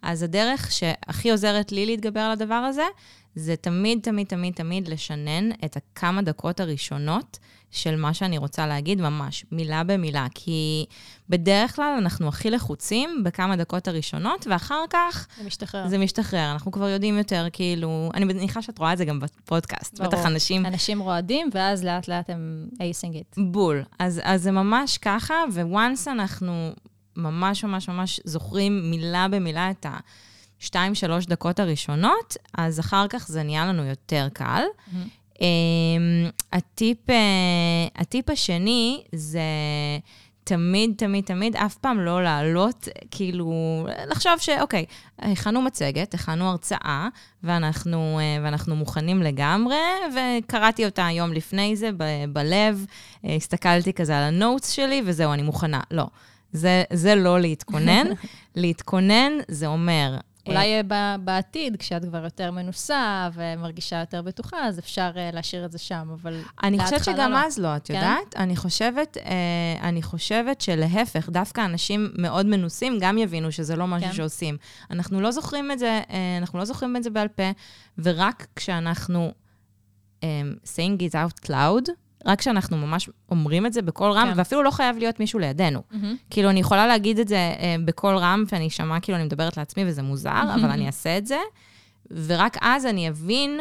אז 0.03 0.23
הדרך 0.23 0.73
שהכי 0.73 1.31
עוזרת 1.31 1.73
לי 1.73 1.87
להתגבר 1.87 2.21
על 2.21 2.31
הדבר 2.31 2.55
הזה, 2.55 2.87
זה 3.35 3.57
תמיד, 3.57 3.99
תמיד, 4.03 4.27
תמיד, 4.27 4.55
תמיד 4.55 4.89
לשנן 4.89 5.51
את 5.65 5.77
הכמה 5.77 6.23
דקות 6.23 6.61
הראשונות 6.61 7.39
של 7.71 7.97
מה 7.97 8.15
שאני 8.15 8.39
רוצה 8.39 8.67
להגיד, 8.67 9.01
ממש, 9.01 9.45
מילה 9.53 9.85
במילה. 9.85 10.27
כי 10.35 10.87
בדרך 11.29 11.77
כלל 11.77 11.95
אנחנו 11.99 12.29
הכי 12.29 12.51
לחוצים 12.51 13.25
בכמה 13.25 13.57
דקות 13.57 13.89
הראשונות, 13.89 14.47
ואחר 14.51 14.85
כך 14.91 15.27
זה 15.39 15.45
משתחרר. 15.45 15.89
זה 15.89 15.99
משתחרר. 15.99 16.53
אנחנו 16.53 16.73
כבר 16.73 16.89
יודעים 16.89 17.19
יותר, 17.19 17.47
כאילו... 17.53 18.11
אני 18.15 18.25
מניחה 18.25 18.63
שאת 18.63 18.79
רואה 18.79 18.93
את 18.93 18.99
זה 18.99 19.05
גם 19.05 19.21
בפודקאסט. 19.21 19.99
ברור. 19.99 20.13
בטח 20.13 20.27
אנשים... 20.27 20.67
אנשים 20.67 21.01
רועדים, 21.01 21.51
ואז 21.55 21.85
לאט 21.85 22.09
לאט 22.09 22.31
הם 22.31 22.69
אייסינג 22.81 23.15
איט. 23.15 23.39
בול. 23.39 23.83
אז, 23.99 24.21
אז 24.25 24.43
זה 24.43 24.51
ממש 24.51 24.99
ככה, 24.99 25.35
וואנס 25.55 26.09
אנחנו 26.09 26.73
ממש 27.17 27.65
ממש 27.65 27.89
ממש 27.89 28.21
זוכרים 28.25 28.91
מילה 28.91 29.29
במילה 29.29 29.71
את 29.71 29.87
השתיים, 30.61 30.95
שלוש 30.95 31.27
דקות 31.27 31.61
הראשונות, 31.61 32.37
אז 32.59 32.81
אחר 32.81 33.09
כך 33.09 33.29
זה 33.29 33.43
נהיה 33.43 33.67
לנו 33.67 33.85
יותר 33.85 34.29
קל. 34.33 34.63
Um, 34.63 34.97
הטיפ, 36.53 37.11
uh, 37.11 37.13
הטיפ 37.97 38.31
השני 38.31 39.03
זה 39.15 39.41
תמיד, 40.45 40.93
תמיד, 40.97 41.25
תמיד, 41.25 41.57
אף 41.57 41.75
פעם 41.75 42.01
לא 42.01 42.23
לעלות, 42.23 42.89
כאילו, 43.11 43.53
לחשוב 44.07 44.33
שאוקיי, 44.39 44.85
הכנו 45.19 45.63
מצגת, 45.63 46.15
הכנו 46.15 46.45
הרצאה, 46.45 47.09
ואנחנו, 47.43 48.19
uh, 48.19 48.45
ואנחנו 48.45 48.77
מוכנים 48.77 49.23
לגמרי, 49.23 49.77
וקראתי 50.15 50.85
אותה 50.85 51.09
יום 51.13 51.33
לפני 51.33 51.77
זה 51.77 51.91
ב- 51.97 52.25
בלב, 52.29 52.87
uh, 52.89 53.29
הסתכלתי 53.29 53.93
כזה 53.93 54.19
על 54.19 54.23
הנוטס 54.23 54.71
שלי, 54.71 55.03
וזהו, 55.05 55.33
אני 55.33 55.43
מוכנה. 55.43 55.81
לא. 55.91 56.07
זה, 56.53 56.85
זה 56.93 57.15
לא 57.15 57.41
להתכונן. 57.41 58.07
להתכונן 58.57 59.33
זה 59.49 59.67
אומר... 59.67 60.17
אולי 60.49 60.81
אה, 60.93 61.17
בעתיד, 61.19 61.77
כשאת 61.77 62.05
כבר 62.05 62.25
יותר 62.25 62.51
מנוסה 62.51 63.29
ומרגישה 63.35 64.01
יותר 64.01 64.23
בטוחה, 64.23 64.67
אז 64.67 64.79
אפשר 64.79 65.11
אה, 65.17 65.31
להשאיר 65.33 65.65
את 65.65 65.73
זה 65.73 65.79
שם, 65.79 66.09
אבל 66.13 66.41
אני 66.63 66.79
חושבת 66.79 67.05
שגם 67.05 67.33
לא. 67.33 67.47
אז 67.47 67.59
לא, 67.59 67.77
את 67.77 67.87
כן? 67.87 67.95
יודעת? 67.95 68.37
אני 68.37 68.57
חושבת, 68.57 69.17
אה, 69.17 69.89
אני 69.89 70.03
חושבת 70.03 70.61
שלהפך, 70.61 71.29
דווקא 71.29 71.65
אנשים 71.65 72.11
מאוד 72.15 72.47
מנוסים 72.47 72.99
גם 73.01 73.19
יבינו 73.19 73.53
שזה 73.53 73.77
לא 73.77 73.87
משהו 73.87 74.09
כן. 74.09 74.15
שעושים. 74.15 74.57
אנחנו 74.91 75.21
לא 75.21 75.31
זוכרים 75.31 75.71
את 75.71 75.79
זה, 75.79 76.01
אנחנו 76.41 76.59
לא 76.59 76.65
זוכרים 76.65 76.97
את 76.97 77.03
זה 77.03 77.11
בעל 77.11 77.29
פה, 77.29 77.51
ורק 77.99 78.47
כשאנחנו 78.57 79.33
אה, 80.23 80.43
saying 80.65 81.01
it 81.01 81.15
out 81.15 81.51
loud, 81.51 81.91
רק 82.27 82.39
כשאנחנו 82.39 82.77
ממש 82.77 83.11
אומרים 83.31 83.67
את 83.67 83.73
זה 83.73 83.83
בקול 83.83 84.13
רם, 84.13 84.29
כן. 84.33 84.39
ואפילו 84.39 84.63
לא 84.63 84.71
חייב 84.71 84.97
להיות 84.99 85.21
מישהו 85.21 85.39
לידינו. 85.39 85.83
אהם. 85.91 86.17
כאילו, 86.31 86.51
אני 86.51 86.61
יכולה 86.61 86.87
להגיד 86.87 87.19
את 87.19 87.29
זה 87.29 87.37
אה, 87.37 87.77
בקול 87.85 88.17
רם, 88.17 88.45
ואני 88.53 88.67
אשמע 88.69 89.01
כאילו 89.01 89.19
אני 89.19 89.25
מדברת 89.25 89.57
לעצמי, 89.57 89.85
וזה 89.87 90.03
מוזר, 90.03 90.55
אבל 90.55 90.71
אני 90.71 90.87
אעשה 90.87 91.19
את 91.19 91.27
זה, 91.27 91.39
ורק 92.11 92.57
אז 92.61 92.87
אני 92.87 93.09
אבין, 93.09 93.61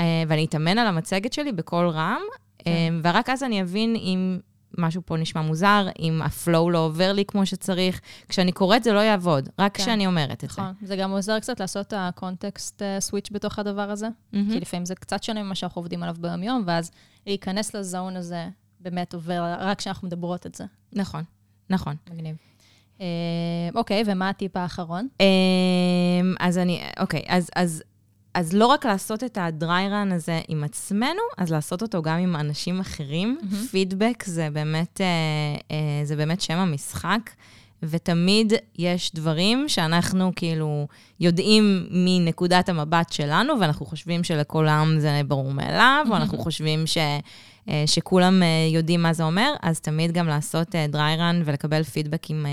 אה, 0.00 0.22
ואני 0.28 0.44
אתאמן 0.44 0.78
על 0.78 0.86
המצגת 0.86 1.32
שלי 1.32 1.52
בקול 1.52 1.88
רם, 1.88 2.20
כן. 2.58 2.70
אה, 2.70 2.88
ורק 3.02 3.30
אז 3.30 3.42
אני 3.42 3.62
אבין 3.62 3.96
אם 3.96 4.38
משהו 4.78 5.02
פה 5.04 5.16
נשמע 5.16 5.42
מוזר, 5.42 5.88
אם 5.98 6.22
ה 6.24 6.33
flow 6.33 6.70
לא 6.70 6.78
עובר 6.78 7.12
לי 7.12 7.24
כמו 7.24 7.46
שצריך. 7.46 8.00
כשאני 8.28 8.52
קוראת 8.52 8.84
זה 8.84 8.92
לא 8.92 9.00
יעבוד, 9.00 9.48
רק 9.58 9.76
כן. 9.76 9.82
כשאני 9.82 10.06
אומרת 10.06 10.44
את 10.44 10.50
זה. 10.50 10.62
נכון. 10.62 10.74
זה 10.82 10.96
גם 10.96 11.10
עוזר 11.10 11.38
קצת 11.38 11.60
לעשות 11.60 11.86
את 11.86 11.94
ה 11.96 12.07
context 12.07 12.82
switch 13.00 13.28
בתוך 13.32 13.58
הדבר 13.58 13.90
הזה, 13.90 14.08
אהם. 14.32 14.52
כי 14.52 14.60
לפעמים 14.60 14.86
זה 14.86 14.94
קצת 14.94 15.22
שונה 15.22 15.42
ממה 15.42 15.54
שאנחנו 15.54 15.78
עובדים 15.78 16.02
עליו 16.02 16.16
ביום-יום, 16.20 16.62
ואז 16.66 16.90
להיכנס 17.26 17.74
לזון 17.74 18.16
הזה 18.16 18.48
באמת 18.80 19.14
עובר 19.14 19.54
רק 19.58 19.78
כשאנחנו 19.78 20.08
מדברות 20.08 20.46
את 20.46 20.54
זה. 20.54 20.64
נכון, 20.92 21.24
נכון. 21.70 21.96
מגניב. 22.10 22.36
אה, 23.00 23.06
אוקיי, 23.74 24.02
ומה 24.06 24.28
הטיפ 24.28 24.56
האחרון? 24.56 25.08
אמ, 25.20 26.34
אז 26.40 26.58
אני, 26.58 26.82
אוקיי, 27.00 27.22
אז, 27.28 27.50
אז, 27.56 27.82
אז 28.34 28.52
לא 28.52 28.66
רק 28.66 28.86
לעשות 28.86 29.24
את 29.24 29.38
הדריירן 29.40 30.12
הזה 30.12 30.40
עם 30.48 30.64
עצמנו, 30.64 31.20
אז 31.38 31.52
לעשות 31.52 31.82
אותו 31.82 32.02
גם 32.02 32.18
עם 32.18 32.36
אנשים 32.36 32.80
אחרים. 32.80 33.38
מהמם. 33.42 33.66
פידבק 33.66 34.24
זה 34.26 34.48
באמת, 34.52 35.00
אה, 35.00 35.06
אה, 35.70 36.04
זה 36.04 36.16
באמת 36.16 36.40
שם 36.40 36.58
המשחק, 36.58 37.30
ותמיד 37.82 38.52
יש 38.78 39.14
דברים 39.14 39.68
שאנחנו 39.68 40.32
כאילו 40.36 40.86
יודעים 41.20 41.86
מנקודת 41.90 42.68
המבט 42.68 43.12
שלנו, 43.12 43.60
ואנחנו 43.60 43.86
חושבים 43.86 44.24
שלכולם 44.24 44.94
זה 44.98 45.20
ברור 45.26 45.52
מאליו, 45.52 46.06
או 46.10 46.16
אנחנו 46.16 46.38
חושבים 46.38 46.86
ש... 46.86 46.98
אה, 47.68 47.84
שכולם 47.86 48.42
אה, 48.42 48.68
יודעים 48.72 49.02
מה 49.02 49.12
זה 49.12 49.22
אומר, 49.24 49.54
אז 49.62 49.80
תמיד 49.80 50.12
גם 50.12 50.26
לעשות 50.26 50.74
אה, 50.74 50.86
דריירן 50.86 51.42
ולקבל 51.44 51.82
פידבק 51.82 52.30
עם, 52.30 52.46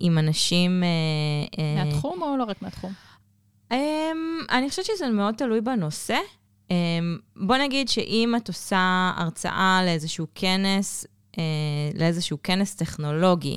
עם 0.00 0.18
אנשים... 0.18 0.82
מהתחום 1.76 2.22
או 2.22 2.36
לא 2.36 2.44
רק 2.44 2.62
מהתחום? 2.62 2.92
Um, 3.72 3.74
אני 4.50 4.70
חושבת 4.70 4.84
שזה 4.84 5.08
מאוד 5.08 5.34
תלוי 5.34 5.60
בנושא. 5.60 6.18
Um, 6.68 6.72
בוא 7.36 7.56
נגיד 7.56 7.88
שאם 7.88 8.34
את 8.36 8.48
עושה 8.48 9.12
הרצאה 9.16 9.80
לאיזשהו 9.84 10.26
כנס, 10.34 11.06
uh, 11.32 11.36
לאיזשהו 11.94 12.38
כנס 12.42 12.74
טכנולוגי, 12.74 13.56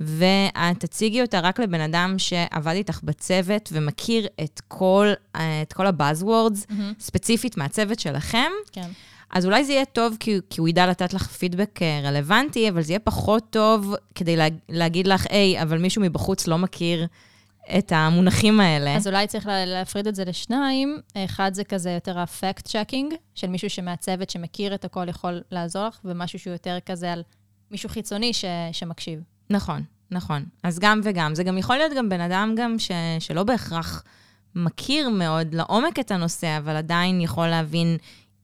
ואת 0.00 0.80
תציגי 0.80 1.22
אותה 1.22 1.40
רק 1.40 1.60
לבן 1.60 1.80
אדם 1.80 2.14
שעבד 2.18 2.72
איתך 2.74 3.00
בצוות 3.02 3.68
ומכיר 3.72 4.26
את 4.44 4.60
כל, 4.68 5.12
uh, 5.36 5.38
את 5.62 5.72
כל 5.72 5.86
הבאזוורדס, 5.86 6.66
ספציפית 7.00 7.56
מהצוות 7.56 7.98
שלכם, 7.98 8.50
כן. 8.72 8.88
אז 9.30 9.46
אולי 9.46 9.64
זה 9.64 9.72
יהיה 9.72 9.84
טוב 9.84 10.16
כי, 10.20 10.38
כי 10.50 10.60
הוא 10.60 10.68
ידע 10.68 10.86
לתת 10.86 11.14
לך 11.14 11.26
פידבק 11.26 11.82
אה, 11.82 12.00
רלוונטי, 12.04 12.68
אבל 12.68 12.82
זה 12.82 12.92
יהיה 12.92 12.98
פחות 12.98 13.44
טוב 13.50 13.94
כדי 14.14 14.36
לה, 14.36 14.46
להגיד 14.68 15.06
לך, 15.06 15.26
היי, 15.30 15.62
אבל 15.62 15.78
מישהו 15.78 16.02
מבחוץ 16.02 16.46
לא 16.46 16.58
מכיר 16.58 17.06
את 17.78 17.92
המונחים 17.92 18.60
האלה. 18.60 18.96
אז 18.96 19.06
אולי 19.06 19.26
צריך 19.26 19.46
לה- 19.46 19.64
להפריד 19.66 20.06
את 20.06 20.14
זה 20.14 20.24
לשניים. 20.24 20.98
אחד 21.14 21.54
זה 21.54 21.64
כזה 21.64 21.90
יותר 21.90 22.18
ה-fact 22.18 22.68
checking, 22.68 23.14
של 23.34 23.46
מישהו 23.46 23.70
שמהצוות 23.70 24.30
שמכיר 24.30 24.74
את 24.74 24.84
הכל 24.84 25.08
יכול 25.08 25.40
לעזור 25.50 25.86
לך, 25.86 25.98
ומשהו 26.04 26.38
שהוא 26.38 26.52
יותר 26.52 26.78
כזה 26.86 27.12
על 27.12 27.22
מישהו 27.70 27.88
חיצוני 27.88 28.32
ש- 28.32 28.44
שמקשיב. 28.72 29.20
נכון, 29.50 29.82
נכון. 30.10 30.44
אז 30.62 30.78
גם 30.78 31.00
וגם. 31.04 31.34
זה 31.34 31.44
גם 31.44 31.58
יכול 31.58 31.76
להיות 31.76 31.92
גם 31.96 32.08
בן 32.08 32.20
אדם 32.20 32.54
גם 32.56 32.78
ש, 32.78 32.90
שלא 33.20 33.42
בהכרח 33.42 34.04
מכיר 34.54 35.08
מאוד 35.08 35.54
לעומק 35.54 35.98
את 35.98 36.10
הנושא, 36.10 36.58
אבל 36.58 36.76
עדיין 36.76 37.20
יכול 37.20 37.46
להבין 37.46 37.96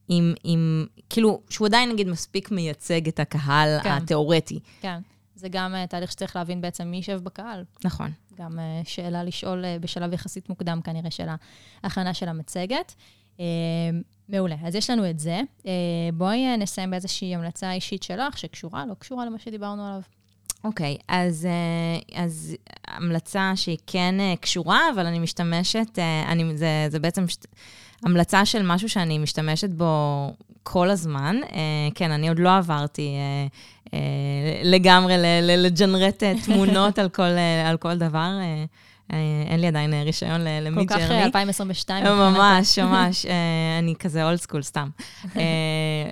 אם, 0.09 0.33
אם, 0.45 0.85
כאילו, 1.09 1.41
שהוא 1.49 1.67
עדיין 1.67 1.89
נגיד 1.89 2.07
מספיק 2.07 2.51
מייצג 2.51 3.07
את 3.07 3.19
הקהל 3.19 3.79
כן. 3.83 3.91
התיאורטי. 3.91 4.59
כן. 4.81 4.99
זה 5.35 5.49
גם 5.49 5.75
אה, 5.75 5.87
תהליך 5.87 6.11
שצריך 6.11 6.35
להבין 6.35 6.61
בעצם 6.61 6.87
מי 6.87 6.97
יושב 6.97 7.19
בקהל. 7.23 7.63
נכון. 7.83 8.11
גם 8.37 8.59
אה, 8.59 8.81
שאלה 8.83 9.23
לשאול 9.23 9.65
אה, 9.65 9.77
בשלב 9.79 10.13
יחסית 10.13 10.49
מוקדם 10.49 10.81
כנראה 10.83 11.11
של 11.11 11.27
ההכנה 11.83 12.13
של 12.13 12.29
המצגת. 12.29 12.95
אה, 13.39 13.45
מעולה, 14.29 14.55
אז 14.63 14.75
יש 14.75 14.89
לנו 14.89 15.09
את 15.09 15.19
זה. 15.19 15.41
אה, 15.65 15.71
בואי 16.13 16.45
אה, 16.45 16.57
נסיים 16.57 16.91
באיזושהי 16.91 17.35
המלצה 17.35 17.71
אישית 17.71 18.03
שלך, 18.03 18.37
שקשורה, 18.37 18.85
לא 18.85 18.93
קשורה 18.93 19.25
למה 19.25 19.39
שדיברנו 19.39 19.87
עליו. 19.87 20.01
אוקיי, 20.63 20.97
אז, 21.07 21.47
אה, 21.49 22.23
אז 22.23 22.55
המלצה 22.87 23.51
שהיא 23.55 23.77
כן 23.87 24.15
אה, 24.19 24.33
קשורה, 24.41 24.79
אבל 24.95 25.05
אני 25.05 25.19
משתמשת, 25.19 25.99
אה, 25.99 26.23
אני, 26.31 26.57
זה, 26.57 26.67
זה 26.89 26.99
בעצם 26.99 27.27
שת, 27.27 27.45
המלצה 28.05 28.45
של 28.45 28.61
משהו 28.65 28.89
שאני 28.89 29.17
משתמשת 29.17 29.69
בו 29.69 30.27
כל 30.63 30.89
הזמן. 30.89 31.35
כן, 31.95 32.11
אני 32.11 32.29
עוד 32.29 32.39
לא 32.39 32.57
עברתי 32.57 33.09
לגמרי 34.63 35.13
ל 35.41 35.50
generate 35.50 36.23
תמונות 36.45 36.99
על 36.99 37.09
כל, 37.09 37.23
על 37.67 37.77
כל 37.77 37.97
דבר. 37.97 38.29
אין 39.49 39.59
לי 39.59 39.67
עדיין 39.67 39.93
רישיון 39.93 40.41
ל- 40.41 40.45
כל 40.45 40.65
ל 40.69 40.89
Mid 40.89 40.97
אה, 40.97 41.07
Journey. 41.07 41.23
2022. 41.23 42.05
אה, 42.05 42.13
מבחינתך. 42.13 42.37
ממש, 42.39 42.79
ממש. 42.79 43.25
אני 43.79 43.95
כזה 43.95 44.25
old 44.25 44.37
school, 44.39 44.61
סתם. 44.61 44.89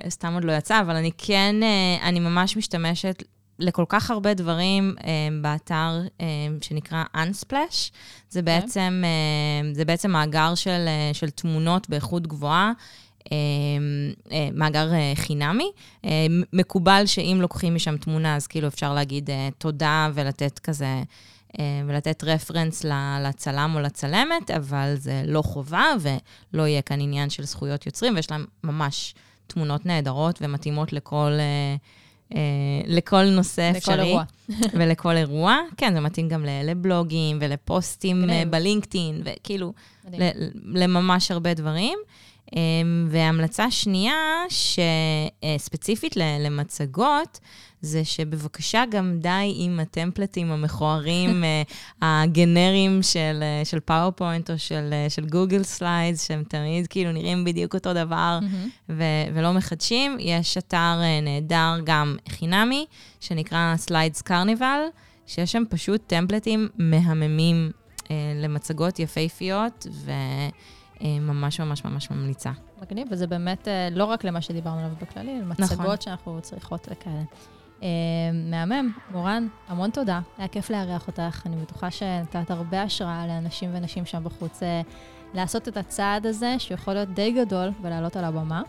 סתם 0.08 0.34
עוד 0.34 0.44
לא 0.44 0.52
יצא, 0.52 0.80
אבל 0.80 0.96
אני 0.96 1.10
כן, 1.18 1.56
אני 2.02 2.20
ממש 2.20 2.56
משתמשת 2.56 3.22
לכל 3.60 3.84
כך 3.88 4.10
הרבה 4.10 4.34
דברים 4.34 4.94
אה, 5.04 5.28
באתר 5.42 6.00
אה, 6.20 6.26
שנקרא 6.60 7.04
Unsplash. 7.14 7.90
זה 8.30 8.42
בעצם, 8.42 9.02
אה, 9.04 9.74
זה 9.74 9.84
בעצם 9.84 10.10
מאגר 10.10 10.54
של, 10.54 10.84
אה, 10.88 11.10
של 11.12 11.30
תמונות 11.30 11.90
באיכות 11.90 12.26
גבוהה. 12.26 12.72
מאגר 14.54 14.88
חינמי. 15.14 15.70
מקובל 16.52 17.02
שאם 17.06 17.38
לוקחים 17.40 17.74
משם 17.74 17.96
תמונה, 17.96 18.36
אז 18.36 18.46
כאילו 18.46 18.68
אפשר 18.68 18.94
להגיד 18.94 19.30
תודה 19.58 20.08
ולתת 20.14 20.58
כזה, 20.58 21.02
ולתת 21.86 22.24
רפרנס 22.24 22.84
לצלם 23.22 23.72
או 23.74 23.80
לצלמת, 23.80 24.50
אבל 24.50 24.94
זה 24.96 25.22
לא 25.26 25.42
חובה 25.42 25.84
ולא 26.00 26.66
יהיה 26.66 26.82
כאן 26.82 27.00
עניין 27.00 27.30
של 27.30 27.44
זכויות 27.44 27.86
יוצרים, 27.86 28.14
ויש 28.14 28.30
להם 28.30 28.44
ממש 28.64 29.14
תמונות 29.46 29.86
נהדרות 29.86 30.38
ומתאימות 30.42 30.92
לכל... 30.92 31.32
אה, 31.32 31.76
אה, 32.34 32.40
לכל 32.86 33.24
נושא 33.24 33.60
לכל 33.70 33.76
אפשרי. 33.78 34.02
אירוע. 34.08 34.24
ולכל 34.78 35.16
אירוע. 35.16 35.56
כן, 35.76 35.94
זה 35.94 36.00
מתאים 36.00 36.28
גם 36.28 36.44
לבלוגים 36.64 37.38
ולפוסטים. 37.40 38.30
אה, 38.30 38.42
ב 38.50 38.57
LinkedIn, 38.57 39.22
וכאילו. 39.24 39.72
ל- 40.12 40.48
לממש 40.82 41.30
הרבה 41.30 41.54
דברים. 41.54 41.98
אמ, 42.56 43.08
והמלצה 43.10 43.70
שנייה, 43.70 44.42
שספציפית 44.48 46.16
למצגות, 46.16 47.40
זה 47.82 48.04
שבבקשה 48.04 48.84
גם 48.90 49.18
די 49.20 49.52
עם 49.56 49.80
הטמפלטים 49.80 50.52
המכוערים, 50.52 51.44
אה, 51.44 51.62
הגנריים 52.22 53.02
של, 53.02 53.38
אה, 53.42 53.64
של 53.64 53.80
PowerPoint 53.80 54.50
או 54.50 54.58
של, 54.58 54.88
אה, 54.92 55.10
של 55.10 55.26
Google 55.26 55.62
Slides, 55.62 56.28
שהם 56.28 56.44
תמיד 56.48 56.86
כאילו 56.86 57.12
נראים 57.12 57.44
בדיוק 57.44 57.74
אותו 57.74 57.94
דבר. 57.94 58.38
ו- 58.88 59.04
ולא 59.34 59.52
מחדשים. 59.52 60.16
יש 60.20 60.58
אתר 60.58 60.76
אה, 61.02 61.20
נהדר, 61.20 61.80
גם 61.84 62.16
חינמי, 62.28 62.86
שנקרא 63.20 63.74
Slides 63.76 64.22
Carnival, 64.22 64.80
שיש 65.26 65.52
שם 65.52 65.62
פשוט 65.68 66.00
templates 66.06 66.68
מהממים 66.78 67.70
אה, 68.10 68.16
למצגות 68.42 68.98
יפהפיות, 68.98 69.86
וממש 70.04 70.52
ממש 71.60 71.60
ממש 71.60 72.10
ממליצה. 72.10 72.50
מגניב, 72.82 73.08
וזה 73.10 73.26
באמת 73.26 73.68
אה, 73.68 73.88
לא 73.92 74.04
רק 74.04 74.24
למה 74.24 74.40
שדיברנו 74.40 74.78
עליו 74.78 74.90
בכללי, 75.02 75.36
אלא 75.36 75.44
נכון. 75.48 75.64
מצגות 75.64 76.02
שאנחנו 76.02 76.38
צריכות 76.42 76.88
וכאלה. 76.90 77.22
אה, 77.82 77.88
מהמם, 78.32 78.92
מורן, 79.10 79.48
המון 79.68 79.90
תודה. 79.90 80.20
היה 80.38 80.48
כיף 80.48 80.70
לארח 80.70 81.06
אותך. 81.06 81.42
אני 81.46 81.56
בטוחה 81.56 81.90
שנתת 81.90 82.50
הרבה 82.50 82.82
השראה 82.82 83.26
לאנשים 83.26 83.70
ונשים 83.72 84.06
שם 84.06 84.24
בחוץ 84.24 84.62
אה, 84.62 84.80
לעשות 85.34 85.68
את 85.68 85.76
הצעד 85.76 86.26
הזה, 86.26 86.54
שיכול 86.58 86.94
להיות 86.94 87.08
די 87.08 87.32
גדול, 87.32 87.70
ולעלות 87.82 88.16
על 88.16 88.24
הבמה. 88.24 88.62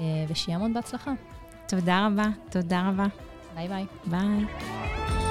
אה, 0.00 0.04
ושיהיה 0.28 0.58
המון 0.58 0.74
בהצלחה. 0.74 1.12
תודה 1.68 2.06
רבה, 2.06 2.26
תודה 2.50 2.88
רבה. 2.88 3.06
ביי 3.54 3.68
ביי. 3.68 3.86
ביי. 4.06 5.25